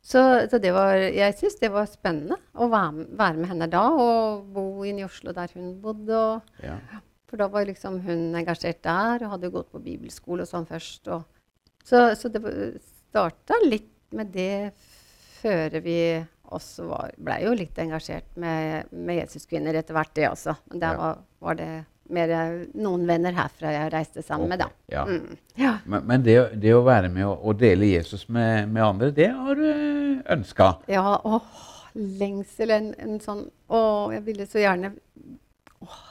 Så, 0.05 0.21
så 0.51 0.59
det 0.61 0.69
var, 0.75 0.99
jeg 1.01 1.33
syns 1.39 1.55
det 1.57 1.71
var 1.73 1.87
spennende 1.89 2.37
å 2.53 2.67
være, 2.69 2.91
med- 2.93 3.13
være 3.17 3.39
med 3.41 3.49
henne 3.49 3.67
da, 3.73 3.81
og 3.89 4.43
bo 4.53 4.65
inne 4.85 5.01
i 5.01 5.07
Oslo 5.07 5.33
der 5.33 5.49
hun 5.57 5.71
bodde. 5.81 6.13
Og, 6.13 6.41
Ja. 6.61 6.75
for 7.25 7.41
da 7.41 7.47
var 7.49 7.65
liksom 7.65 7.97
hun 8.05 8.35
engasjert 8.37 8.83
der, 8.85 9.25
og 9.25 9.31
hadde 9.33 9.49
gått 9.51 9.71
på 9.73 9.81
bibelskole 9.81 10.45
og 10.45 10.51
sånn 10.51 10.67
først. 10.69 11.09
Og, 11.09 11.25
så, 11.83 12.03
så 12.15 12.29
det 12.29 12.43
starta 13.09 13.57
litt 13.65 13.89
med 14.13 14.29
det 14.35 14.71
før 15.41 15.79
vi 15.81 15.97
også 16.53 16.85
var 16.87 17.11
Blei 17.17 17.39
jo 17.47 17.55
litt 17.57 17.77
engasjert 17.81 18.37
med, 18.37 18.85
med 18.93 19.17
Jesuskvinner 19.23 19.73
etter 19.81 19.97
hvert, 19.97 20.13
det 20.13 20.29
også. 20.29 20.53
Men 20.69 20.79
der 20.85 20.97
var, 21.01 21.17
var 21.41 21.57
det 21.57 21.71
mer 22.13 22.29
eh, 22.29 22.51
noen 22.77 23.07
venner 23.09 23.33
herfra 23.33 23.71
jeg 23.73 23.89
reiste 23.95 24.21
sammen 24.21 24.51
med, 24.51 24.61
da. 24.61 24.67
Ja. 24.93 25.07
Mm. 25.09 25.37
ja. 25.57 25.71
Men, 25.89 26.05
men 26.05 26.21
det, 26.25 26.35
det 26.61 26.75
å 26.77 26.83
være 26.85 27.09
med 27.09 27.25
og, 27.25 27.41
og 27.49 27.57
dele 27.57 27.89
Jesus 27.89 28.27
med, 28.29 28.69
med 28.69 28.83
andre, 28.85 29.09
det 29.17 29.31
har 29.33 29.57
du 29.57 29.65
ønska? 30.33 30.71
Ja, 30.91 31.17
åh, 31.23 31.65
lengsel. 31.95 32.73
En, 32.75 32.91
en 32.99 33.19
sånn 33.23 33.45
Å, 33.67 33.79
jeg 34.13 34.25
ville 34.25 34.47
så 34.49 34.61
gjerne 34.61 34.93
åh, 35.81 36.01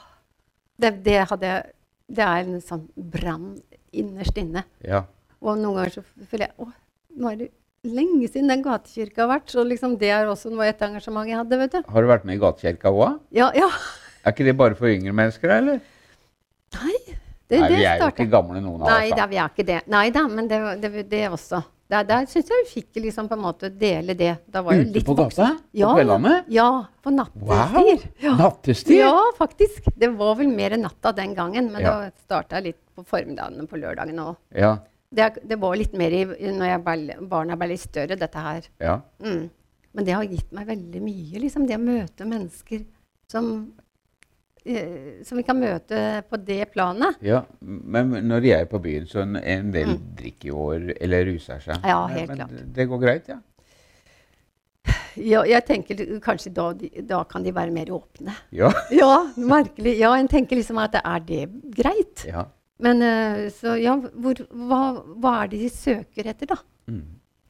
det, 0.81 0.91
det 1.05 1.19
hadde 1.31 1.51
jeg 1.51 1.75
Det 2.15 2.25
er 2.25 2.47
en 2.47 2.61
sånn 2.61 2.87
brann 2.95 3.53
innerst 3.95 4.37
inne. 4.37 4.65
Ja. 4.85 5.05
Og 5.41 5.59
noen 5.61 5.79
ganger 5.79 5.93
så 5.99 6.03
føler 6.29 6.49
jeg 6.49 6.55
Å, 6.61 6.71
nå 7.15 7.31
er 7.31 7.39
det 7.43 7.51
lenge 7.85 8.27
siden 8.31 8.49
den 8.49 8.63
gatekirka 8.65 9.23
har 9.25 9.31
vært. 9.35 9.51
Så 9.53 9.65
liksom 9.65 9.97
det 10.01 10.09
er 10.13 10.29
også 10.29 10.51
noe 10.53 10.67
et 10.69 10.81
engasjement 10.85 11.29
jeg 11.29 11.37
hadde, 11.37 11.59
vet 11.61 11.75
du. 11.77 11.91
Har 11.93 12.05
du 12.05 12.09
vært 12.09 12.25
med 12.27 12.39
i 12.39 12.41
gatekirka 12.41 12.91
òg? 12.93 13.19
Ja, 13.35 13.51
ja. 13.57 13.69
Er 14.25 14.33
ikke 14.33 14.47
det 14.47 14.55
bare 14.57 14.77
for 14.77 14.89
yngre 14.89 15.13
mennesker, 15.13 15.51
eller? 15.59 15.83
Nei, 16.75 16.95
det, 17.45 17.59
Nei, 17.59 17.67
det 17.69 17.77
vi 17.77 17.85
er 17.85 18.01
jo 18.01 18.09
ikke 18.09 18.25
gamle, 18.31 18.57
noen 18.57 18.81
av 18.81 18.89
oss. 18.89 19.11
da, 19.11 19.19
da. 19.21 19.27
vi 19.29 19.37
er 19.37 19.51
ikke 19.53 19.67
det. 19.67 19.79
Nei 19.93 20.07
da, 20.15 20.25
men 20.31 20.49
det, 20.49 20.59
det, 20.81 21.05
det 21.11 21.21
også. 21.29 21.61
Der, 21.91 22.01
der 22.03 22.25
syns 22.25 22.47
jeg 22.49 22.63
vi 22.63 22.69
fikk 22.81 22.97
liksom 23.03 23.27
på 23.29 23.35
en 23.37 23.43
måte 23.43 23.69
dele 23.69 24.15
det. 24.17 24.31
Da 24.49 24.63
var 24.65 24.73
Ute 24.73 25.03
på 25.05 25.13
gata? 25.19 25.51
Ja, 25.71 25.91
På 25.91 25.99
kveldene? 25.99 26.31
Ja, 26.49 26.69
på 27.03 27.11
Wow! 27.11 27.19
nattestid. 27.19 28.07
Ja. 28.23 28.33
Nattestid? 28.39 28.97
Ja, 28.97 29.19
faktisk. 29.37 29.91
Det 29.95 30.09
var 30.17 30.33
vel 30.39 30.49
mer 30.49 30.77
natta 30.81 31.11
den 31.13 31.35
gangen, 31.37 31.71
men 31.71 31.81
Ja. 31.85 31.91
da 32.01 32.09
starta 32.25 32.59
litt 32.63 32.79
på 32.95 33.05
formiddagene 33.05 33.67
på 33.69 33.77
lørdagen 33.77 34.17
òg. 34.17 34.35
Ja. 34.55 34.77
Det, 35.13 35.37
det 35.47 35.59
var 35.61 35.75
litt 35.77 35.93
mer 35.93 36.11
i, 36.11 36.23
når 36.25 36.81
ble, 36.83 37.15
barna 37.29 37.55
ble 37.55 37.67
litt 37.75 37.85
større, 37.85 38.17
dette 38.17 38.35
her. 38.37 38.61
ja. 38.79 39.01
Mm. 39.23 39.49
Men 39.95 40.03
det 40.05 40.11
har 40.13 40.23
gitt 40.27 40.51
meg 40.51 40.67
veldig 40.67 41.01
mye, 41.01 41.39
liksom. 41.39 41.65
Det 41.67 41.77
å 41.77 41.79
møte 41.79 42.25
mennesker 42.27 42.81
som, 43.31 43.71
som 45.23 45.37
vi 45.37 45.43
kan 45.45 45.59
møte 45.61 45.99
på 46.29 46.37
det 46.45 46.71
planet. 46.73 47.19
Ja, 47.21 47.43
men 47.61 48.15
når 48.25 48.41
de 48.41 48.51
er 48.57 48.65
på 48.65 48.79
byen, 48.81 49.05
så 49.07 49.21
en, 49.21 49.35
en 49.37 49.67
del 49.73 49.91
drikker 50.17 50.49
jo 50.49 50.69
eller 50.73 51.25
ruser 51.29 51.59
seg. 51.61 51.77
Mm. 51.83 51.89
Ja, 51.91 51.99
helt 52.15 52.27
men 52.31 52.37
klart. 52.41 52.55
det- 52.73 52.87
går 52.89 53.03
greit, 53.03 53.27
ja? 53.29 53.37
Ja, 55.15 55.45
jeg 55.47 55.63
tenker 55.65 56.01
kanskje 56.23 56.51
da, 56.53 56.65
da 57.07 57.21
kan 57.29 57.43
de 57.45 57.53
være 57.55 57.71
mer 57.73 57.87
åpne. 57.95 58.33
Ja. 58.51 58.67
Ja, 58.91 59.31
merkelig. 59.37 59.95
Ja, 60.01 60.11
en 60.19 60.27
tenker 60.27 60.59
liksom 60.59 60.77
at 60.83 60.97
er 60.99 61.19
det 61.25 61.45
greit? 61.77 62.25
ja. 62.27 62.45
Men 62.83 62.99
eh, 63.01 63.45
så 63.55 63.77
ja, 63.79 63.93
hvor, 63.95 64.35
hva, 64.51 64.79
hva 65.23 65.29
er 65.45 65.47
det 65.53 65.61
de 65.61 65.69
søker 65.71 66.27
etter, 66.27 66.49
da? 66.51 66.57
Mm. 66.91 67.05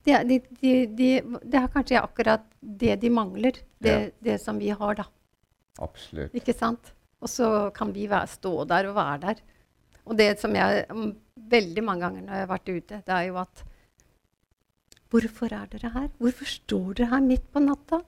Det, 0.05 0.19
de, 0.29 0.35
de, 0.61 0.73
de, 0.99 1.07
det 1.41 1.57
er 1.63 1.71
kanskje 1.73 1.97
akkurat 1.97 2.43
det 2.61 2.99
de 3.01 3.09
mangler, 3.09 3.57
det, 3.81 3.95
Ja. 3.95 4.03
det 4.27 4.35
som 4.43 4.59
vi 4.61 4.69
har, 4.69 4.93
da. 4.99 5.07
Absolutt. 5.81 6.29
Ikke 6.37 6.53
sant? 6.53 6.91
Og 7.25 7.31
så 7.31 7.51
kan 7.73 7.89
vi 7.95 8.05
være, 8.11 8.29
stå 8.29 8.51
der 8.69 8.91
og 8.91 8.97
være 8.99 9.21
der. 9.23 9.39
Og 10.05 10.17
det 10.19 10.35
som 10.39 10.53
jeg 10.53 10.83
mm, 10.93 11.13
veldig 11.49 11.83
mange 11.83 12.05
ganger 12.05 12.25
når 12.27 12.35
jeg 12.37 12.43
har 12.45 12.51
vært 12.51 12.69
ute, 12.75 12.99
det 13.07 13.15
er 13.21 13.29
jo 13.31 13.39
at 13.41 13.63
Hvorfor 15.15 15.53
er 15.53 15.67
dere 15.71 15.91
her? 15.93 16.07
Hvorfor 16.19 16.47
står 16.49 16.95
dere 16.97 17.07
her 17.13 17.21
midt 17.23 17.45
på 17.53 17.61
natta? 17.63 18.01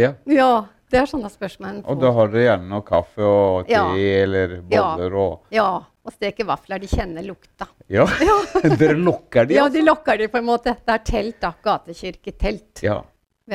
Ja. 0.00 0.12
Ja, 0.26 0.48
det 0.90 0.98
er 1.00 1.08
sånne 1.10 1.28
spørsmål 1.30 1.82
Og 1.90 2.00
da 2.00 2.10
har 2.16 2.30
dere 2.32 2.44
gjerne 2.46 2.70
noe 2.70 2.84
kaffe 2.86 3.22
og 3.24 3.68
te 3.68 3.74
Ja. 3.76 3.84
eller 3.94 4.54
Ja. 4.72 4.86
og 4.96 5.44
Ja, 5.54 5.68
og 6.04 6.12
steke 6.16 6.46
vafler. 6.48 6.80
De 6.80 6.88
kjenner 6.88 7.22
lukta. 7.22 7.68
Ja. 7.88 8.06
dere 8.80 8.96
lokker 8.96 9.46
de, 9.46 9.54
Ja, 9.54 9.64
altså? 9.68 9.78
de 9.78 9.84
lokker 9.86 10.18
de 10.18 10.28
på 10.28 10.38
en 10.38 10.48
måte. 10.48 10.74
Det 10.84 10.94
er 10.96 11.04
telt, 11.04 11.40
da. 11.40 11.52
Gatekirketelt. 11.62 12.82
Ja. 12.82 13.02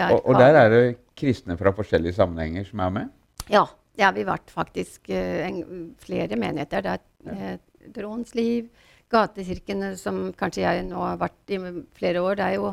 Og, 0.10 0.26
og 0.26 0.40
der 0.40 0.56
er 0.64 0.70
det 0.74 0.84
kristne 1.18 1.58
fra 1.58 1.74
forskjellige 1.76 2.16
sammenhenger 2.18 2.66
som 2.66 2.80
er 2.80 2.90
med? 2.90 3.10
Ja, 3.52 3.66
har 4.02 4.16
vi 4.16 4.26
vært 4.26 4.50
faktisk 4.50 5.12
eh, 5.14 5.44
en, 5.46 5.60
flere 6.02 6.38
menigheter. 6.40 6.82
Det 6.82 6.96
er 6.96 7.54
eh, 7.54 7.60
Dråens 7.94 8.34
liv, 8.34 8.70
gatekirkene 9.12 9.94
som 10.00 10.32
kanskje 10.38 10.64
jeg 10.64 10.86
nå 10.88 11.02
har 11.04 11.20
vært 11.22 11.54
i 11.54 11.60
flere 11.98 12.24
år. 12.24 12.40
Det 12.40 12.48
er 12.48 12.58
jo 12.58 12.72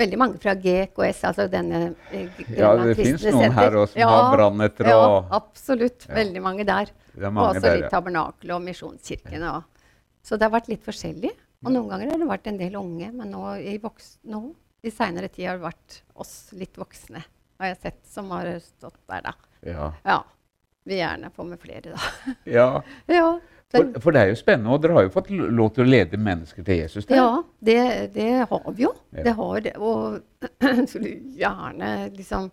veldig 0.00 0.18
mange 0.20 0.40
fra 0.42 0.54
GKS, 0.58 1.22
altså 1.30 1.46
denne 1.52 1.82
eh, 2.12 2.40
Ja, 2.56 2.72
det 2.76 2.96
fins 2.98 3.24
noen 3.24 3.36
noen 3.36 3.56
her 3.56 3.68
Senter. 3.68 3.78
også 3.84 3.96
som 3.96 4.14
har 4.14 4.32
brannetter 4.36 4.90
Ja, 4.90 5.04
absolutt. 5.40 6.08
Ja. 6.08 6.16
Veldig 6.20 6.42
mange 6.44 6.66
der. 6.68 6.92
Er 7.16 7.28
Og 7.30 7.44
også 7.46 7.64
der, 7.64 7.76
litt 7.78 7.86
ja. 7.88 7.92
tabernakel 7.94 8.54
og 8.56 8.64
Misjonskirken. 8.64 9.46
Og. 9.54 9.86
Så 10.24 10.36
det 10.36 10.48
har 10.48 10.56
vært 10.58 10.72
litt 10.72 10.84
forskjellig. 10.84 11.32
Og 11.60 11.72
noen 11.74 11.90
ganger 11.92 12.12
har 12.12 12.20
det 12.20 12.28
vært 12.28 12.48
en 12.48 12.60
del 12.60 12.76
unge, 12.80 13.10
men 13.12 13.32
nå 13.34 13.44
i, 13.60 13.76
nå, 14.32 14.40
i 14.80 14.92
seinere 14.92 15.28
tid 15.28 15.50
har 15.50 15.58
det 15.58 15.66
vært 15.66 15.98
oss 16.22 16.34
litt 16.56 16.78
voksne, 16.80 17.20
har 17.60 17.72
jeg 17.74 17.80
sett, 17.82 17.98
som 18.08 18.30
har 18.32 18.48
stått 18.64 18.96
der, 19.10 19.26
da. 19.28 19.34
Ja. 19.68 19.90
Vil 20.90 20.98
gjerne 21.00 21.30
få 21.36 21.46
med 21.46 21.60
flere, 21.62 21.94
da. 21.94 22.00
ja. 22.58 22.68
Ja, 23.10 23.26
For, 23.70 23.84
den, 23.86 24.00
for 24.02 24.10
det 24.16 24.22
er 24.24 24.32
jo 24.32 24.38
spennende, 24.40 24.72
og 24.74 24.80
dere 24.82 24.96
har 24.96 25.04
jo 25.06 25.12
fått 25.14 25.28
lov 25.30 25.68
til 25.76 25.84
å 25.84 25.90
lede 25.90 26.18
mennesker 26.18 26.64
til 26.66 26.80
Jesus 26.80 27.06
der. 27.06 27.20
ja 27.20 27.28
det, 27.62 27.76
det 28.16 28.30
har 28.50 28.72
vi 28.74 28.82
jo. 28.88 28.90
Ja. 29.14 29.22
Det 29.28 29.34
har 29.38 29.60
det. 29.68 29.74
Og 29.78 30.18
skulle 30.90 31.12
gjerne 31.38 31.90
liksom 32.16 32.48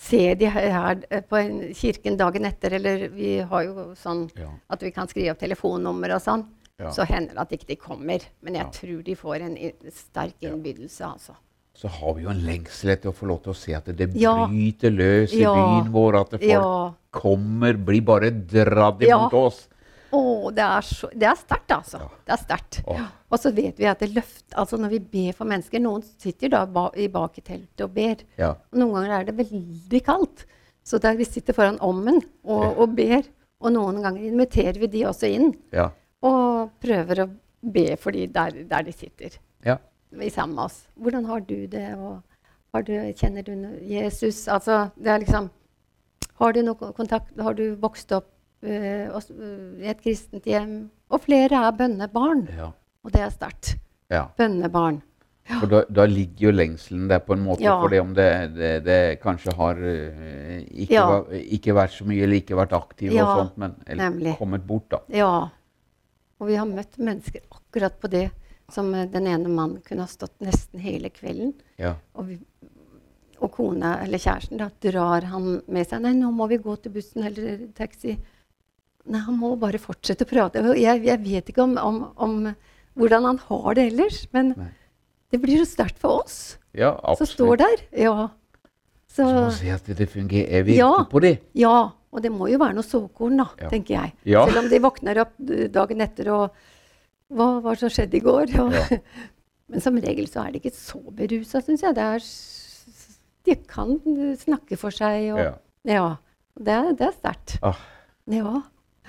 se 0.00 0.22
de 0.40 0.48
her, 0.50 1.02
eh, 1.12 1.20
på 1.28 1.36
en 1.36 1.60
kirken 1.76 2.16
dagen 2.18 2.48
etter, 2.48 2.72
eller 2.80 3.06
vi 3.14 3.34
har 3.46 3.66
jo 3.68 3.90
sånn 4.00 4.24
Ja. 4.40 4.48
at 4.72 4.82
vi 4.82 4.90
kan 4.96 5.06
skrive 5.12 5.34
opp 5.36 5.38
telefonnummer 5.44 6.16
og 6.16 6.22
sånn. 6.24 6.46
Ja. 6.80 6.90
Så 6.96 7.04
hender 7.04 7.36
det 7.36 7.42
at 7.44 7.50
ikke 7.52 7.68
de 7.68 7.76
kommer. 7.76 8.24
Men 8.42 8.54
jeg 8.56 8.64
Ja. 8.64 8.70
tror 8.80 9.02
de 9.04 9.14
får 9.14 9.42
en 9.44 9.56
sterk 9.92 10.34
innbydelse, 10.40 11.04
altså. 11.04 11.36
Så 11.80 11.88
har 11.88 12.12
vi 12.16 12.26
jo 12.26 12.28
en 12.32 12.42
lengsel 12.44 12.90
etter 12.92 13.08
å 13.08 13.16
få 13.16 13.24
lov 13.30 13.38
til 13.44 13.54
å 13.54 13.56
se 13.56 13.72
at 13.78 13.86
det 13.96 14.10
Ja. 14.20 14.34
bryter 14.46 14.90
løs 14.92 15.32
i 15.32 15.40
Ja. 15.40 15.54
byen 15.54 15.90
vår, 15.94 16.20
at 16.20 16.30
folk 16.36 16.42
Ja. 16.42 16.92
kommer, 17.10 17.72
blir 17.72 18.02
bare 18.04 18.30
Ja. 18.30 19.16
imot 19.16 19.32
oss. 19.32 19.68
Å, 20.12 20.50
det 20.52 20.58
er, 20.64 20.80
så, 20.82 21.08
det 21.16 21.22
er 21.22 21.36
sterkt, 21.38 21.70
altså. 21.70 21.98
Ja. 22.00 22.08
Det 22.26 22.32
er 22.34 22.42
sterkt. 22.44 22.80
Oh. 22.86 23.00
Og 23.30 23.38
så 23.38 23.52
vet 23.54 23.78
vi 23.78 23.84
at 23.86 23.98
det 24.00 24.10
løfter 24.12 24.56
Altså 24.58 24.76
når 24.76 24.90
vi 24.90 24.98
ber 24.98 25.32
for 25.38 25.44
mennesker 25.46 25.80
Noen 25.80 26.02
sitter 26.02 26.48
da 26.50 26.64
ba, 26.66 26.90
i 26.96 27.06
bak 27.06 27.38
i 27.38 27.40
teltet 27.42 27.80
og 27.84 27.94
ber. 27.94 28.16
Ja. 28.36 28.50
Og 28.72 28.78
noen 28.80 28.94
ganger 28.94 29.20
er 29.20 29.24
det 29.24 29.36
veldig 29.38 30.02
kaldt. 30.04 30.44
Så 30.84 30.98
der 31.00 31.14
vi 31.16 31.24
sitter 31.24 31.52
foran 31.54 31.78
ommen 31.80 32.20
og, 32.44 32.76
og 32.76 32.96
ber. 32.96 33.22
Og 33.62 33.72
noen 33.72 34.02
ganger 34.02 34.20
inviterer 34.32 34.78
vi 34.80 34.86
de 34.88 35.04
også 35.06 35.30
inn. 35.32 35.54
Ja. 35.72 35.90
Og 36.22 36.70
prøver 36.82 37.24
å 37.24 37.30
be 37.62 37.94
for 37.96 38.10
de 38.10 38.26
der, 38.26 38.50
der 38.68 38.82
de 38.82 38.92
sitter. 38.92 39.38
ja. 39.64 39.78
Vi 40.12 40.30
sammen 40.30 40.56
med 40.56 40.64
oss. 40.64 40.80
Hvordan 40.98 41.24
har 41.30 41.40
du 41.46 41.66
det? 41.70 41.86
Har 42.74 42.82
du, 42.86 42.92
kjenner 43.18 43.42
du 43.46 43.52
Jesus? 43.86 44.48
Altså, 44.48 44.90
det 44.96 45.20
liksom 45.24 45.50
Har 46.40 46.52
du 46.56 46.62
noe 46.64 46.92
kontakt? 46.96 47.34
Har 47.40 47.54
du 47.54 47.74
vokst 47.76 48.12
opp 48.16 48.30
eh, 48.64 49.06
i 49.10 49.86
et 49.90 50.00
kristent 50.02 50.46
hjem? 50.48 50.90
Og 51.10 51.20
flere 51.26 51.60
er 51.66 51.72
bønnebarn. 51.76 52.46
ja. 52.56 52.70
Og 53.04 53.12
det 53.14 53.20
er 53.24 53.30
sterkt. 53.32 53.74
Ja. 54.12 54.26
Bønnebarn. 54.36 54.98
For 55.50 55.66
da, 55.66 55.78
da 55.88 56.04
ligger 56.06 56.50
jo 56.50 56.50
lengselen 56.52 57.06
der 57.08 57.18
på 57.24 57.32
en 57.34 57.40
måte, 57.46 57.62
Ja. 57.64 57.78
fordi 57.80 57.98
om 57.98 58.10
det, 58.14 58.26
det, 58.54 58.72
det 58.84 58.98
kanskje 59.22 59.54
har 59.56 59.74
uh, 59.80 60.58
ikke, 60.68 60.92
Ja. 60.94 61.06
va- 61.08 61.24
ikke 61.40 61.74
vært 61.74 61.94
så 61.96 62.04
mye, 62.06 62.22
eller 62.22 62.36
ikke 62.42 62.58
vært 62.58 62.72
aktiv 62.76 63.12
Ja, 63.16 63.24
og 63.24 63.38
sånt, 63.46 63.56
men 63.58 63.74
eller, 63.86 64.36
kommet 64.38 64.66
bort, 64.68 64.88
da. 64.92 65.00
Ja. 65.08 65.30
Og 66.40 66.46
vi 66.48 66.54
har 66.60 66.66
møtt 66.68 66.98
mennesker 67.00 67.40
akkurat 67.50 67.96
på 68.00 68.08
det 68.12 68.30
som 68.74 68.92
eh, 68.94 69.06
den 69.10 69.26
ene 69.30 69.48
mannen 69.52 69.80
kunne 69.86 70.06
ha 70.06 70.10
stått 70.10 70.36
nesten 70.44 70.80
hele 70.80 71.10
kvelden. 71.10 71.54
Ja. 71.80 71.94
Og, 72.14 72.28
vi, 72.28 72.38
og 73.40 73.52
kona, 73.56 73.96
eller 74.04 74.18
kjæresten, 74.20 74.58
da, 74.60 74.70
drar 74.84 75.26
han 75.32 75.62
med 75.66 75.86
seg. 75.88 76.02
'Nei, 76.02 76.12
nå 76.18 76.30
må 76.34 76.48
vi 76.50 76.58
gå 76.62 76.76
til 76.82 76.92
bussen 76.92 77.24
eller 77.24 77.66
taxi.' 77.76 78.18
Nei, 79.10 79.20
han 79.24 79.38
må 79.40 79.54
bare 79.58 79.78
fortsette 79.80 80.26
å 80.26 80.28
prate. 80.28 80.60
Jeg, 80.76 81.04
jeg 81.06 81.22
vet 81.24 81.48
ikke 81.48 81.62
om, 81.64 81.78
om, 81.80 82.02
om 82.20 82.34
hvordan 83.00 83.24
han 83.24 83.38
har 83.48 83.74
det 83.78 83.86
ellers, 83.92 84.26
men 84.36 84.52
Nei. 84.56 84.68
det 85.32 85.40
blir 85.40 85.62
jo 85.62 85.64
sterkt 85.64 85.96
for 85.98 86.20
oss 86.20 86.58
ja, 86.76 86.92
som 87.16 87.26
står 87.26 87.56
der. 87.62 87.80
Ja. 87.96 88.28
Så, 89.08 89.24
Så 89.24 89.32
man 89.32 89.50
si 89.56 89.70
at 89.72 89.88
det 89.88 90.06
fungerer 90.12 90.60
evig 90.60 90.76
Ja. 90.76 90.92
på 91.10 91.20
det. 91.20 91.38
ja. 91.54 91.92
Og 92.10 92.22
det 92.24 92.32
må 92.34 92.48
jo 92.50 92.58
være 92.58 92.74
noe 92.74 92.82
såkorn, 92.82 93.36
da, 93.38 93.44
Ja. 93.60 93.68
tenker 93.70 93.94
jeg. 93.94 94.12
Ja. 94.26 94.44
Selv 94.44 94.64
om 94.64 94.68
de 94.68 94.78
våkner 94.82 95.18
opp 95.22 95.30
dagen 95.70 96.00
etter 96.02 96.28
og 96.34 96.50
Hva 97.30 97.50
var 97.62 97.76
det 97.76 97.84
som 97.84 97.92
skjedde 97.94 98.18
i 98.18 98.24
går? 98.24 98.56
Og, 98.64 98.74
Ja. 98.74 98.98
Men 99.70 99.78
som 99.84 99.94
regel 100.02 100.26
så 100.26 100.42
er 100.42 100.50
de 100.50 100.58
ikke 100.58 100.74
så 100.74 100.98
berusa, 101.14 101.60
syns 101.62 101.84
jeg. 101.84 101.94
Det 101.94 102.02
er, 102.02 102.24
de 103.46 103.54
kan 103.70 103.92
snakke 104.40 104.74
for 104.80 104.90
seg. 104.90 105.28
Og, 105.36 105.38
Ja. 105.38 105.52
ja. 105.86 106.08
Det, 106.58 106.78
det 106.98 107.06
er 107.06 107.14
sterkt. 107.14 107.54
Ah. 107.62 107.78
Ja. 108.26 108.56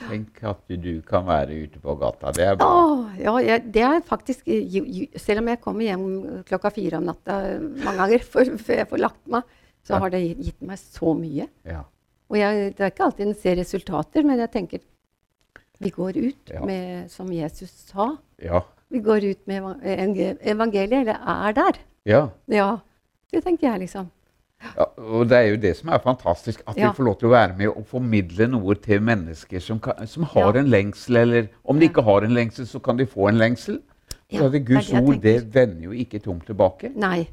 Tenk 0.06 0.38
at 0.46 0.62
du 0.70 1.02
kan 1.06 1.26
være 1.26 1.58
ute 1.66 1.82
på 1.82 1.96
gata. 2.00 2.32
Det 2.38 2.46
er 2.46 2.60
bra. 2.60 2.68
Åh, 2.70 3.18
ja, 3.22 3.34
jeg, 3.42 3.64
det 3.74 3.82
er 3.86 4.00
faktisk 4.06 4.46
ju, 4.48 4.82
ju, 4.86 5.08
Selv 5.20 5.42
om 5.42 5.50
jeg 5.52 5.60
kommer 5.62 5.86
hjem 5.86 6.06
klokka 6.48 6.72
fire 6.74 7.02
om 7.02 7.10
natta 7.10 7.40
eh, 7.50 7.66
mange 7.82 7.98
ganger 8.00 8.24
før 8.32 8.78
jeg 8.78 8.88
får 8.94 9.02
lagt 9.02 9.22
meg, 9.34 9.58
så 9.86 9.98
har 10.02 10.14
det 10.14 10.22
gitt 10.38 10.62
meg 10.62 10.78
så 10.78 11.14
mye. 11.18 11.50
Ja. 11.66 11.82
Og 12.32 12.38
jeg, 12.40 12.72
det 12.78 12.86
er 12.86 12.94
ikke 12.94 13.10
alltid 13.10 13.28
en 13.28 13.38
ser 13.42 13.58
resultater, 13.60 14.24
men 14.30 14.40
jeg 14.46 14.54
tenker 14.54 14.86
vi 15.82 15.90
går 15.90 16.18
ut 16.18 16.50
Ja. 16.54 16.64
med, 16.66 17.10
som 17.12 17.32
Jesus 17.34 17.70
sa. 17.90 18.16
Ja. 18.42 18.62
Vi 18.92 19.00
går 19.00 19.24
ut 19.32 19.48
med 19.48 19.62
evangeliet, 20.44 21.02
eller 21.08 21.20
er 21.48 21.52
der. 21.54 21.80
ja. 22.06 22.28
Ja, 22.48 22.78
det 23.32 23.44
tenker 23.44 23.70
jeg, 23.72 23.80
liksom. 23.86 24.10
Ja, 24.78 24.84
og 24.98 25.24
det 25.30 25.38
er 25.38 25.48
jo 25.50 25.56
det 25.58 25.72
som 25.78 25.90
er 25.90 25.98
fantastisk, 26.04 26.62
at 26.68 26.78
Ja. 26.78 26.90
vi 26.92 26.96
får 26.96 27.04
lov 27.04 27.16
til 27.20 27.28
å 27.30 27.32
være 27.32 27.56
med 27.58 27.68
og 27.70 27.86
formidle 27.88 28.48
noe 28.48 28.76
til 28.76 29.02
mennesker 29.02 29.60
som, 29.60 29.80
kan, 29.80 30.06
som 30.08 30.24
har 30.24 30.54
Ja. 30.54 30.60
en 30.60 30.68
lengsel, 30.70 31.18
eller 31.18 31.48
om 31.66 31.80
de 31.80 31.88
ikke 31.88 32.04
har 32.04 32.22
en 32.22 32.34
lengsel, 32.34 32.66
så 32.68 32.80
kan 32.80 32.98
de 32.98 33.06
få 33.06 33.28
en 33.30 33.38
lengsel. 33.38 33.82
Ja, 34.32 34.48
det 34.50 34.62
er 34.62 34.66
Guds 34.66 34.88
det 34.88 34.94
jeg 34.94 35.08
ord 35.08 35.22
det 35.22 35.54
vender 35.56 35.82
jo 35.84 35.92
ikke 35.92 36.20
tomt 36.22 36.46
tilbake. 36.46 36.92
Nei. 36.96 37.28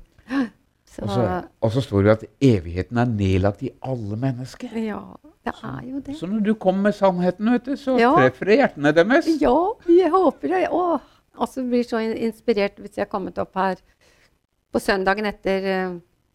Så, 0.88 1.02
Og 1.04 1.10
så, 1.12 1.24
og 1.62 1.72
så 1.74 1.82
står 1.84 2.02
det 2.06 2.12
at 2.14 2.22
evigheten 2.40 2.98
er 2.98 3.10
nedlagt 3.10 3.62
i 3.62 3.70
alle 3.84 4.16
mennesker. 4.16 4.72
ja, 4.80 5.02
det 5.44 5.52
er 5.62 5.82
jo 5.84 6.00
det. 6.06 6.16
Så 6.16 6.26
når 6.26 6.40
du 6.46 6.54
kommer 6.54 6.88
med 6.88 6.94
sannheten, 6.96 7.50
vet 7.52 7.64
du, 7.68 7.76
så 7.76 7.98
Ja. 8.00 8.14
treffer 8.16 8.46
det 8.50 8.56
hjertene 8.58 8.92
deres. 8.96 9.28
Ja, 9.40 9.54
jeg 9.86 10.10
håper 10.10 10.48
det. 10.48 10.68
Åh, 10.72 10.98
altså 11.38 11.62
blir 11.68 11.84
så 11.84 12.00
inspirert 12.16 12.76
hvis 12.80 12.96
jeg 12.96 13.04
har 13.06 13.12
kommet 13.12 13.38
opp 13.38 13.54
her 13.54 13.76
på 14.72 14.80
søndagen 14.80 15.26
etter 15.26 15.60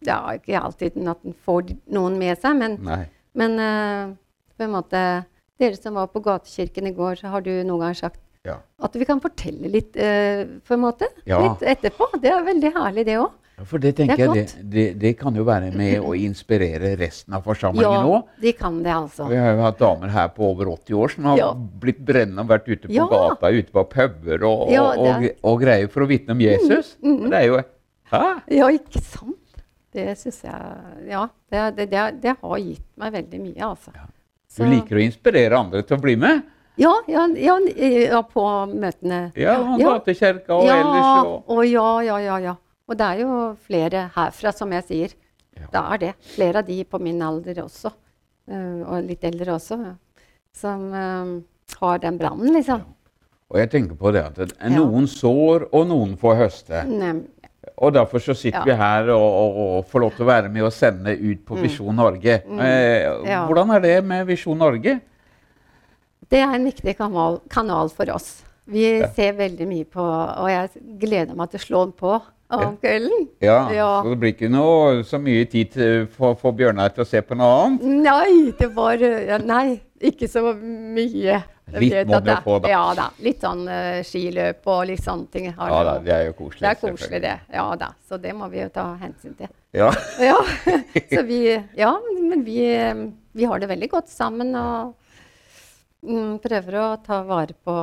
Det 0.04 0.10
Ja, 0.10 0.18
ikke 0.36 0.60
alltid 0.60 0.98
at 1.08 1.22
en 1.24 1.32
får 1.46 1.74
noen 1.88 2.18
med 2.18 2.36
seg, 2.38 2.56
men, 2.58 2.74
Nei. 2.84 3.06
men 3.34 3.52
uh, 3.58 4.14
på 4.58 4.64
en 4.66 4.70
måte 4.74 5.24
Dere 5.58 5.76
som 5.78 5.94
var 5.94 6.08
på 6.10 6.20
gatekirken 6.20 6.86
i 6.88 6.92
går, 6.92 7.14
så 7.22 7.28
har 7.30 7.40
du 7.40 7.50
noen 7.64 7.80
gang 7.80 7.94
sagt 7.94 8.20
Ja. 8.44 8.58
at 8.82 8.92
vi 8.92 9.04
kan 9.06 9.20
fortelle 9.20 9.70
litt, 9.70 9.96
uh, 9.96 10.44
på 10.66 10.74
en 10.74 10.80
måte. 10.82 11.06
Ja. 11.24 11.38
Litt 11.40 11.62
etterpå. 11.62 12.10
Det 12.20 12.30
er 12.30 12.42
veldig 12.44 12.72
herlig, 12.74 13.04
det 13.06 13.16
òg. 13.22 13.30
Ja, 13.56 13.64
For 13.70 13.78
det 13.78 13.92
tenker 13.96 14.16
Det 14.16 14.24
jeg, 14.26 14.46
det, 14.48 14.70
det, 14.70 14.84
det 14.98 15.12
kan 15.18 15.34
jo 15.38 15.44
være 15.46 15.68
med 15.78 16.00
å 16.02 16.14
inspirere 16.18 16.96
resten 16.98 17.34
av 17.36 17.44
forsamlingen 17.46 17.86
Ja, 17.86 18.00
òg. 18.16 18.24
de 18.42 18.52
kan 18.58 18.80
det, 18.82 18.90
altså. 18.92 19.28
Vi 19.30 19.36
har 19.38 19.54
jo 19.54 19.62
hatt 19.62 19.78
damer 19.78 20.08
her 20.10 20.28
på 20.34 20.48
over 20.50 20.72
80 20.72 20.94
år 20.98 21.08
som 21.14 21.24
har 21.30 21.38
Ja. 21.38 21.52
blitt 21.54 22.00
brennende 22.04 22.42
og 22.42 22.48
vært 22.50 22.66
ute 22.68 22.88
på 22.88 22.94
Ja. 22.96 23.06
gata, 23.06 23.50
ute 23.54 23.70
på 23.70 23.84
puber 23.92 24.42
og, 24.48 24.70
Ja, 24.72 24.82
og, 24.90 24.98
og, 25.06 25.28
og 25.44 25.60
greier 25.62 25.88
for 25.88 26.02
å 26.02 26.08
vitne 26.10 26.32
om 26.34 26.40
Jesus. 26.40 26.96
Mm, 27.02 27.20
Og 27.24 27.30
Det 27.30 27.38
er 27.42 27.46
jo 27.46 27.62
Hæ? 28.10 28.40
Ja, 28.50 28.66
ikke 28.68 29.00
sant? 29.00 29.38
Det 29.94 30.18
syns 30.18 30.42
jeg 30.42 31.08
Ja, 31.08 31.28
det, 31.50 31.76
det, 31.76 31.90
det, 31.90 32.20
det 32.22 32.36
har 32.42 32.58
gitt 32.58 32.82
meg 32.98 33.12
veldig 33.12 33.40
mye, 33.40 33.62
altså. 33.70 33.92
Du 33.94 34.62
Så- 34.62 34.66
liker 34.70 34.96
å 34.98 35.02
inspirere 35.06 35.52
andre 35.58 35.82
til 35.82 35.96
å 35.96 36.00
bli 36.02 36.16
med? 36.16 36.42
Ja, 36.76 36.90
ja, 37.06 37.28
ja, 37.38 37.56
ja 38.10 38.20
på 38.22 38.42
møtene. 38.74 39.30
Ja, 39.38 39.60
og 39.62 39.78
Ja. 39.78 39.94
gatekirka 39.94 40.50
og 40.50 40.64
ja, 40.66 40.74
ellers. 40.80 41.26
Og, 41.26 41.44
og 41.48 41.66
ja, 41.66 42.00
ja, 42.02 42.16
ja, 42.18 42.36
ja. 42.38 42.54
Og 42.88 42.98
det 43.00 43.06
er 43.06 43.20
jo 43.24 43.36
flere 43.64 44.08
herfra, 44.14 44.52
som 44.52 44.72
jeg 44.76 44.84
sier. 44.88 45.14
Ja. 45.54 45.68
Det 45.72 45.82
er 45.82 46.00
det. 46.02 46.12
Flere 46.34 46.60
av 46.60 46.66
de 46.68 46.80
på 46.84 46.98
min 47.00 47.22
alder 47.22 47.62
også, 47.62 47.92
uh, 48.50 48.80
og 48.90 49.06
litt 49.06 49.24
eldre 49.24 49.54
også, 49.54 49.78
som 50.54 50.88
uh, 50.92 51.30
har 51.80 52.02
den 52.02 52.18
brannen, 52.18 52.52
liksom. 52.54 52.82
og 53.50 53.58
jeg 53.60 53.70
tenker 53.70 53.94
på 53.96 54.10
det 54.12 54.22
at 54.24 54.34
det- 54.34 54.56
Ja. 54.60 54.68
noen 54.74 55.06
sår, 55.06 55.68
og 55.72 55.86
noen 55.86 56.16
får 56.16 56.36
høste. 56.36 56.84
Ne 56.88 57.24
Og 57.78 57.92
derfor 57.94 58.18
så 58.18 58.34
sitter 58.36 58.58
Ja. 58.58 58.64
vi 58.64 58.74
her 58.74 59.08
og, 59.10 59.32
og, 59.32 59.56
og 59.78 59.86
får 59.88 60.00
lov 60.00 60.10
til 60.12 60.24
å 60.24 60.28
være 60.28 60.48
med 60.52 60.62
og 60.62 60.72
sende 60.72 61.16
ut 61.16 61.44
på 61.46 61.56
Visjon 61.56 61.96
Norge. 61.96 62.42
Mm. 62.46 62.58
Mm. 62.58 63.26
Ja. 63.26 63.46
Hvordan 63.46 63.70
er 63.74 63.80
det 63.80 64.04
med 64.04 64.26
Visjon 64.26 64.58
Norge? 64.58 65.00
Det 66.28 66.38
er 66.38 66.54
en 66.54 66.64
viktig 66.64 66.96
kanal, 66.96 67.40
kanal 67.48 67.88
for 67.88 68.04
oss. 68.12 68.44
Vi 68.66 69.00
ser 69.14 69.32
veldig 69.32 69.66
mye 69.66 69.84
på, 69.84 70.00
og 70.02 70.48
jeg 70.48 70.70
gleder 71.00 71.34
meg 71.34 71.50
til 71.50 71.58
å 71.58 71.64
slå 71.64 71.84
den 71.84 71.92
på 71.92 72.20
om 72.50 72.76
kvelden. 72.76 73.28
Ja, 73.40 73.70
Ja. 73.72 74.02
Så 74.02 74.10
det 74.10 74.18
blir 74.20 74.32
ikke 74.34 74.50
noe, 74.52 75.02
så 75.04 75.18
mye 75.18 75.44
tid 75.50 75.70
til- 75.72 76.06
for, 76.06 76.34
for 76.34 76.52
Bjørnar 76.52 76.94
til 76.94 77.04
å 77.04 77.06
se 77.08 77.20
på 77.22 77.34
noe 77.36 77.64
annet? 77.64 77.82
Nei, 78.04 78.52
det 78.58 78.68
var 78.74 78.94
ja, 79.00 79.38
Nei, 79.38 79.80
ikke 80.00 80.28
så 80.28 80.54
mye. 80.60 81.42
Litt 81.80 82.06
må 82.06 82.20
du 82.22 82.30
få, 82.44 82.58
da. 82.60 82.68
Ja 82.68 82.82
da. 82.94 83.06
Litt 83.24 83.40
sånn 83.40 83.62
uh, 83.66 84.02
skiløp 84.04 84.66
og 84.68 84.82
litt 84.86 85.00
sånne 85.02 85.30
ting. 85.32 85.46
har 85.56 85.70
Ja 85.72 85.78
det 85.78 85.86
da, 85.88 85.94
det 86.04 86.12
er 86.12 86.26
jo 86.26 86.32
koselig. 86.42 86.60
det 86.60 86.68
er 86.70 86.80
koselig, 86.82 87.20
det. 87.24 87.36
Ja 87.56 87.64
da. 87.80 87.88
Så 88.06 88.18
det 88.20 88.34
må 88.36 88.48
vi 88.52 88.60
jo 88.60 88.68
ta 88.68 88.84
hensyn 89.00 89.34
til. 89.38 89.48
Ja. 89.72 89.88
Ja, 90.20 90.36
så 91.14 91.22
vi, 91.26 91.40
ja 91.76 91.94
men 92.20 92.44
vi, 92.44 92.58
eh, 92.76 92.94
vi 93.32 93.44
har 93.48 93.58
det 93.58 93.68
veldig 93.72 93.88
godt 93.90 94.08
sammen 94.12 94.52
og 94.54 94.94
mm, 96.04 96.38
prøver 96.44 96.76
å 96.82 96.86
ta 97.02 97.22
vare 97.26 97.56
på 97.64 97.78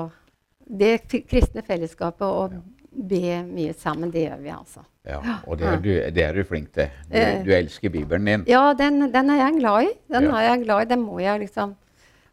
det 0.71 1.02
kristne 1.10 1.65
fellesskapet 1.67 2.21
og 2.24 2.54
be 2.91 3.41
mye 3.47 3.73
sammen. 3.73 4.12
Det 4.12 4.25
gjør 4.27 4.39
vi, 4.43 4.49
altså. 4.51 4.82
ja. 5.08 5.19
Og 5.47 5.58
det 5.58 5.67
er, 5.67 5.77
du, 5.84 5.91
det 6.12 6.23
er 6.25 6.34
du 6.36 6.43
flink 6.43 6.71
til. 6.75 6.89
Du, 7.10 7.17
Eh. 7.17 7.43
du 7.45 7.51
elsker 7.56 7.89
Bibelen 7.89 8.25
din. 8.27 8.43
Ja, 8.51 8.73
den, 8.73 9.12
den 9.13 9.30
er 9.30 9.38
jeg 9.45 9.60
glad 9.60 9.84
i. 9.88 9.93
Den 10.12 10.23
Ja. 10.27 10.36
er 10.41 10.49
jeg 10.49 10.63
glad 10.65 10.82
i. 10.82 10.89
Den 10.95 11.01
må 11.06 11.19
jeg 11.23 11.39
liksom 11.47 11.75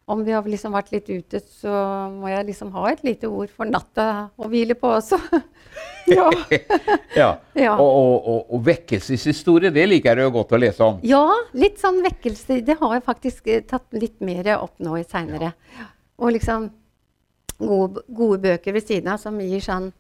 Om 0.08 0.22
vi 0.24 0.32
har 0.32 0.42
liksom 0.42 0.72
vært 0.72 0.88
litt 0.90 1.08
ute, 1.12 1.36
så 1.60 1.68
må 2.08 2.30
jeg 2.32 2.46
liksom 2.48 2.70
ha 2.72 2.86
et 2.88 3.02
lite 3.04 3.28
ord 3.28 3.50
for 3.52 3.66
natta 3.68 4.30
å 4.40 4.46
hvile 4.48 4.72
på 4.74 4.88
også. 4.88 5.18
ja. 6.08 6.30
Ja. 7.14 7.26
Ja. 7.54 7.74
Og, 7.76 7.90
og, 7.90 8.28
og, 8.32 8.46
og 8.56 8.62
vekkelseshistorie, 8.64 9.68
det 9.70 9.84
liker 9.86 10.16
jeg 10.16 10.32
godt 10.32 10.54
å 10.56 10.60
lese 10.62 10.80
om. 10.86 10.98
ja, 11.04 11.20
litt 11.52 11.76
sånn 11.78 12.00
vekkelse. 12.06 12.62
Det 12.64 12.78
har 12.80 12.94
jeg 12.96 13.04
faktisk 13.04 13.46
eh, 13.52 13.60
tatt 13.68 13.84
litt 13.92 14.16
mer 14.24 14.48
opp 14.56 14.78
nå 14.80 14.96
i 14.96 15.04
seinere. 15.04 15.52
Og 16.18 16.32
liksom 16.32 16.70
gode, 17.60 18.00
gode 18.08 18.40
bøker 18.48 18.72
ved 18.78 18.86
siden 18.88 19.12
av 19.12 19.20
som 19.20 19.36
gir 19.44 19.60
sånn 19.60 19.90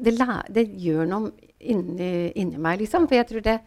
Det, 0.00 0.14
det 0.56 0.64
gjør 0.80 1.06
noe 1.10 1.30
inni, 1.60 2.30
inni 2.40 2.56
meg, 2.58 2.80
liksom. 2.80 3.06
For 3.08 3.18
jeg 3.18 3.28
tror 3.28 3.44
det, 3.44 3.58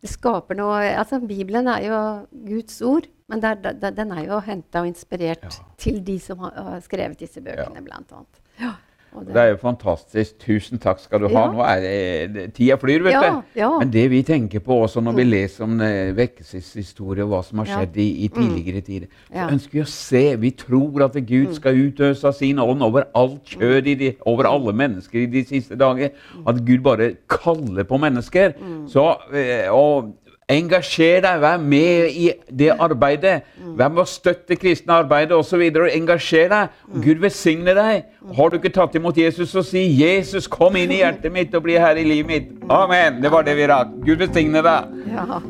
det 0.00 0.10
skaper 0.12 0.58
noe 0.58 0.82
Altså, 1.00 1.20
Bibelen 1.24 1.68
er 1.72 1.86
jo 1.86 2.00
Guds 2.46 2.80
ord, 2.84 3.08
men 3.28 3.40
der, 3.40 3.54
der, 3.64 3.90
den 3.96 4.12
er 4.12 4.26
jo 4.26 4.40
henta 4.44 4.82
og 4.84 4.90
inspirert 4.90 5.44
Ja. 5.48 5.64
til 5.80 6.02
de 6.04 6.18
som 6.20 6.38
har, 6.44 6.52
har 6.56 6.80
skrevet 6.84 7.18
disse 7.20 7.40
bøkene, 7.40 7.82
blant 7.86 8.12
annet. 8.12 8.40
Ja. 8.60 8.74
Og 9.16 9.26
Det 9.26 9.36
er 9.42 9.48
jo 9.50 9.56
fantastisk. 9.58 10.36
Tusen 10.38 10.78
takk 10.78 11.00
skal 11.02 11.20
du 11.24 11.28
ha. 11.32 11.40
Ja. 11.40 11.50
Nå 11.50 11.62
er 11.66 11.80
det, 11.82 11.94
det 12.34 12.44
Tida 12.54 12.76
flyr, 12.78 13.02
vet 13.02 13.12
Ja, 13.16 13.22
du. 13.40 13.58
ja. 13.58 13.70
Men 13.80 13.90
det 13.90 14.04
vi 14.12 14.20
tenker 14.22 14.62
på 14.62 14.76
også 14.84 15.02
når 15.02 15.16
vi 15.18 15.24
leser 15.26 15.64
om 15.66 15.80
eh, 15.82 16.12
vekkelseshistorie 16.16 17.24
og 17.26 17.32
hva 17.32 17.40
som 17.46 17.58
har 17.62 17.70
skjedd 17.72 17.98
i, 18.00 18.06
i 18.24 18.28
tidligere 18.30 18.84
tider, 18.86 19.08
så 19.32 19.48
ønsker 19.50 19.78
vi 19.80 19.82
å 19.84 19.88
se 19.90 20.22
Vi 20.44 20.50
tror 20.62 21.04
at 21.08 21.18
Gud 21.26 21.52
skal 21.58 21.80
utøse 21.88 22.26
av 22.30 22.36
sin 22.38 22.58
ånd 22.62 22.82
over 22.86 23.08
alt 23.18 23.42
kjød, 23.56 23.86
i 23.90 23.94
de, 24.04 24.12
over 24.30 24.48
alle 24.50 24.72
mennesker 24.76 25.24
i 25.24 25.26
de 25.30 25.44
siste 25.48 25.76
dager. 25.80 26.14
At 26.46 26.62
Gud 26.66 26.82
bare 26.86 27.12
kaller 27.30 27.84
på 27.88 27.98
mennesker. 28.00 28.54
Så 28.90 29.04
eh, 29.34 29.66
og 29.74 30.14
Engasjer 30.50 31.22
deg, 31.24 31.40
vær 31.42 31.60
med 31.62 32.10
i 32.10 32.30
det 32.50 32.72
arbeidet. 32.74 33.36
Vær 33.78 33.92
med 33.92 34.02
å 34.02 34.08
støtte 34.08 34.58
kristne 34.58 34.96
arbeidet 34.98 35.36
osv. 35.36 35.62
Engasjer 35.94 36.50
deg. 36.50 36.74
Gud 37.04 37.22
velsigne 37.22 37.76
deg. 37.76 38.10
Har 38.36 38.50
du 38.50 38.58
ikke 38.58 38.74
tatt 38.74 38.98
imot 38.98 39.18
Jesus, 39.18 39.50
så 39.54 39.62
si 39.62 39.86
'Jesus, 40.00 40.46
kom 40.50 40.76
inn 40.76 40.90
i 40.90 41.02
hjertet 41.04 41.32
mitt 41.32 41.54
og 41.54 41.62
bli 41.62 41.78
her 41.78 41.96
i 41.96 42.04
livet 42.04 42.30
mitt'. 42.30 42.70
Amen. 42.70 43.22
Det 43.22 43.30
var 43.30 43.42
det 43.42 43.56
vi 43.56 43.66
rakk. 43.66 43.96
Gud 44.04 44.18
velsigne 44.18 44.62
deg. 44.62 44.94
ja. 45.14 45.40